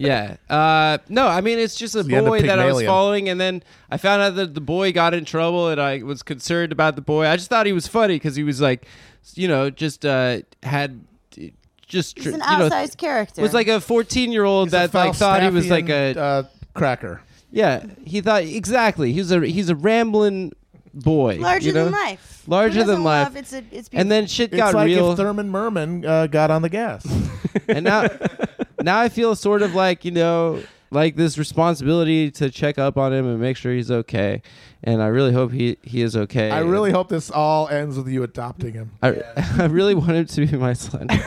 [0.00, 0.36] Yeah.
[0.48, 2.86] Uh, no, I mean it's just a the end of boy that I was Pygmalion.
[2.88, 6.22] following, and then I found out that the boy got in trouble, and I was
[6.22, 7.26] concerned about the boy.
[7.26, 8.86] I just thought he was funny because he was like,
[9.34, 11.04] you know, just uh, had
[11.86, 13.40] just He's tr- an you know, outsized character.
[13.40, 16.42] It was like a 14 year old that like thought he was like a uh,
[16.72, 17.20] cracker
[17.52, 20.52] yeah he thought exactly he's a he's a rambling
[20.94, 21.84] boy larger you know?
[21.86, 22.44] than life.
[22.46, 23.24] Larger Who doesn't than life.
[23.26, 26.28] love- It's a, it's and then shit it's got like real if Thurman Merman uh,
[26.28, 27.04] got on the gas
[27.68, 28.06] and now
[28.82, 33.12] now I feel sort of like you know like this responsibility to check up on
[33.12, 34.42] him and make sure he's okay
[34.82, 38.08] and I really hope he he is okay I really hope this all ends with
[38.08, 39.22] you adopting him I,
[39.58, 41.08] I really want him to be my son.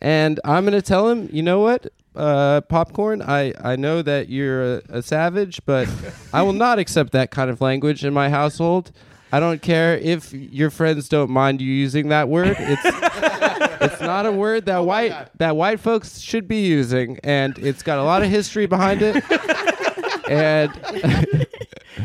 [0.00, 4.28] and I'm going to tell him, you know what, uh, Popcorn, I, I know that
[4.28, 5.88] you're a, a savage, but
[6.32, 8.92] I will not accept that kind of language in my household.
[9.32, 12.56] I don't care if your friends don't mind you using that word.
[12.58, 12.82] It's
[13.80, 17.98] it's not a word that white that white folks should be using, and it's got
[17.98, 19.22] a lot of history behind it.
[20.30, 21.46] and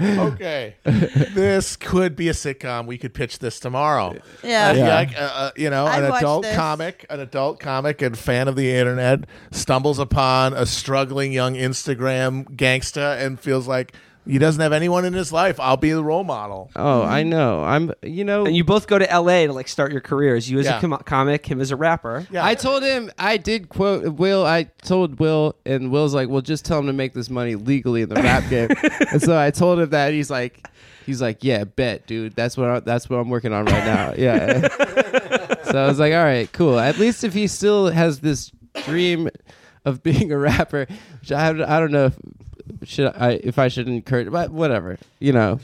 [0.20, 2.86] okay, this could be a sitcom.
[2.86, 4.16] We could pitch this tomorrow.
[4.44, 4.74] Yeah.
[4.74, 6.56] Yeah, like, uh, uh, you know, I'd an watch adult this.
[6.56, 12.46] comic, an adult comic and fan of the internet stumbles upon a struggling young Instagram
[12.56, 13.94] gangsta and feels like
[14.28, 15.60] he doesn't have anyone in his life.
[15.60, 16.72] I'll be the role model.
[16.76, 17.30] Oh, I mm-hmm.
[17.30, 17.64] know.
[17.64, 17.92] I'm.
[18.02, 18.46] You know.
[18.46, 19.48] And you both go to L.A.
[19.48, 20.50] to like start your careers.
[20.50, 20.78] You as Yeah.
[20.78, 22.26] a com- comic, him as a rapper.
[22.32, 24.46] Yeah, I told him I did quote Will.
[24.46, 28.02] I told Will, and Will's like, "Well, just tell him to make this money legally
[28.02, 28.70] in the rap game."
[29.12, 30.14] and so I told him that.
[30.14, 30.68] He's like,
[31.06, 32.36] he's like, "Yeah, bet, dude.
[32.36, 34.68] That's what I, that's what I'm working on right now." Yeah.
[35.66, 36.80] so I was like, "All right, cool.
[36.80, 38.52] At least if he still has this
[38.86, 39.30] dream
[39.86, 40.88] of being a rapper,
[41.22, 42.16] which I I don't know if
[42.86, 45.60] should I if I should encourage, but whatever, you know."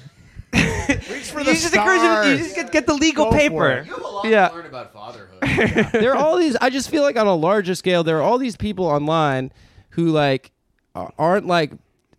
[0.54, 2.32] reach for You the just encourage him.
[2.32, 3.72] You just get, get the legal Go for paper.
[3.72, 3.86] it.
[3.88, 4.48] You have a lot Yeah.
[4.50, 5.38] to learn about fatherhood.
[6.02, 8.38] there are all these i just feel like on a larger scale there are all
[8.38, 9.52] these people online
[9.92, 10.52] who like
[10.96, 11.72] a- aren't like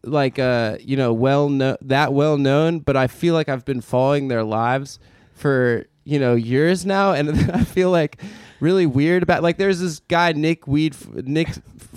[0.02, 3.80] like uh you know well known that well known but i feel like i've been
[3.80, 4.98] following their lives
[5.34, 8.20] for you know years now and i feel like
[8.60, 10.96] really weird about like there's this guy nick weed
[11.26, 11.48] nick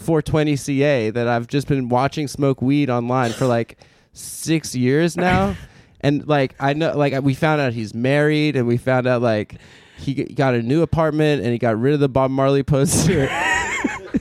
[0.05, 3.77] 420 ca that i've just been watching smoke weed online for like
[4.13, 5.55] six years now
[6.01, 9.55] and like i know like we found out he's married and we found out like
[9.97, 13.27] he g- got a new apartment and he got rid of the bob marley poster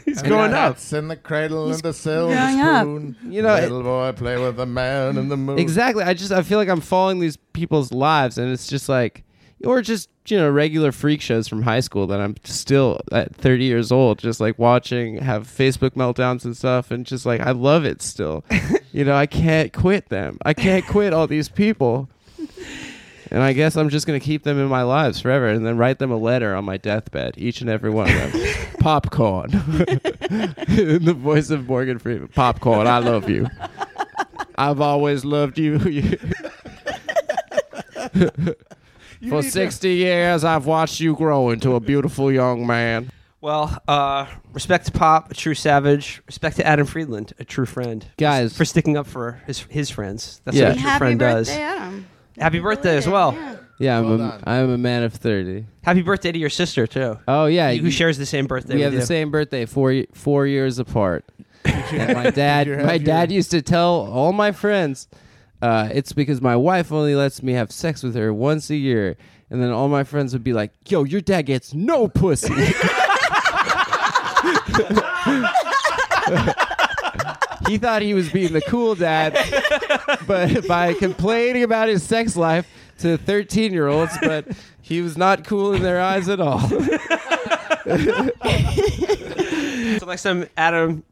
[0.04, 0.74] He's And growing up.
[0.74, 2.82] hats in the cradle and the silver growing up.
[2.82, 3.16] spoon.
[3.28, 5.58] You know, little boy play with the man in the moon.
[5.58, 9.24] exactly i just i feel like i'm following these people's lives and it's just like
[9.64, 13.64] or just you know regular freak shows from high school that i'm still at 30
[13.64, 17.84] years old just like watching have facebook meltdowns and stuff and just like i love
[17.84, 18.44] it still.
[18.92, 20.38] You know i can't quit them.
[20.44, 22.08] I can't quit all these people.
[23.32, 25.76] And i guess i'm just going to keep them in my lives forever and then
[25.76, 28.54] write them a letter on my deathbed each and every one of them.
[28.78, 29.50] Popcorn.
[29.50, 32.28] In the voice of morgan freeman.
[32.28, 33.48] Popcorn i love you.
[34.56, 35.78] I've always loved you.
[39.28, 43.10] For 60 years, I've watched you grow into a beautiful young man.
[43.40, 46.22] Well, uh, respect to Pop, a true savage.
[46.26, 48.04] Respect to Adam Friedland, a true friend.
[48.16, 48.56] Guys.
[48.56, 50.40] for sticking up for his his friends.
[50.44, 50.68] That's Yeah.
[50.68, 51.50] what a true Happy friend birthday, does.
[51.50, 52.06] Adam.
[52.38, 53.34] Happy birthday as well.
[53.34, 53.56] Yeah.
[53.78, 54.42] Yeah, I'm, Well a, done.
[54.46, 55.66] I'm a man of 30.
[55.82, 57.18] Happy birthday to your sister too.
[57.28, 57.70] Oh, yeah.
[57.74, 59.00] who you- shares the same birthday we with have you.
[59.00, 61.24] the same birthday, four, y- four years apart.
[61.64, 65.06] And my dad, my dad used to tell all my friends,
[65.64, 69.16] uh, it's because my wife only lets me have sex with her once a year.
[69.48, 72.52] And then all my friends would be like, yo, your dad gets no pussy.
[77.66, 79.38] he thought he was being the cool dad,
[80.26, 84.46] but by complaining about his sex life to 13 year olds, but
[84.82, 86.60] he was not cool in their eyes at all.
[89.98, 91.04] So next time, Adam,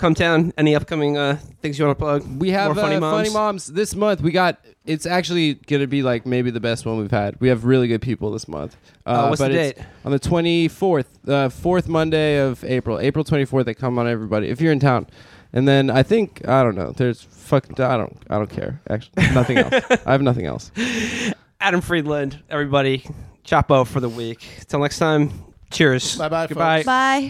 [0.00, 0.52] come down.
[0.56, 2.40] Any upcoming uh, things you want to plug?
[2.40, 3.16] We have More funny uh, moms.
[3.16, 4.20] funny moms this month.
[4.20, 7.40] We got it's actually gonna be like maybe the best one we've had.
[7.40, 8.76] We have really good people this month.
[9.06, 9.78] Uh, what's but the date?
[10.04, 13.66] On the twenty fourth, uh, fourth Monday of April, April twenty fourth.
[13.66, 15.06] They come on everybody if you're in town.
[15.52, 16.92] And then I think I don't know.
[16.96, 17.78] There's fuck.
[17.78, 19.84] I don't I don't care actually nothing else.
[20.06, 20.70] I have nothing else.
[21.60, 23.04] Adam Friedland, everybody.
[23.44, 24.46] Chapo for the week.
[24.68, 25.30] Till next time.
[25.70, 26.16] Cheers.
[26.16, 26.48] Bye-bye, folks.
[26.50, 26.82] Goodbye.
[26.84, 27.20] Bye.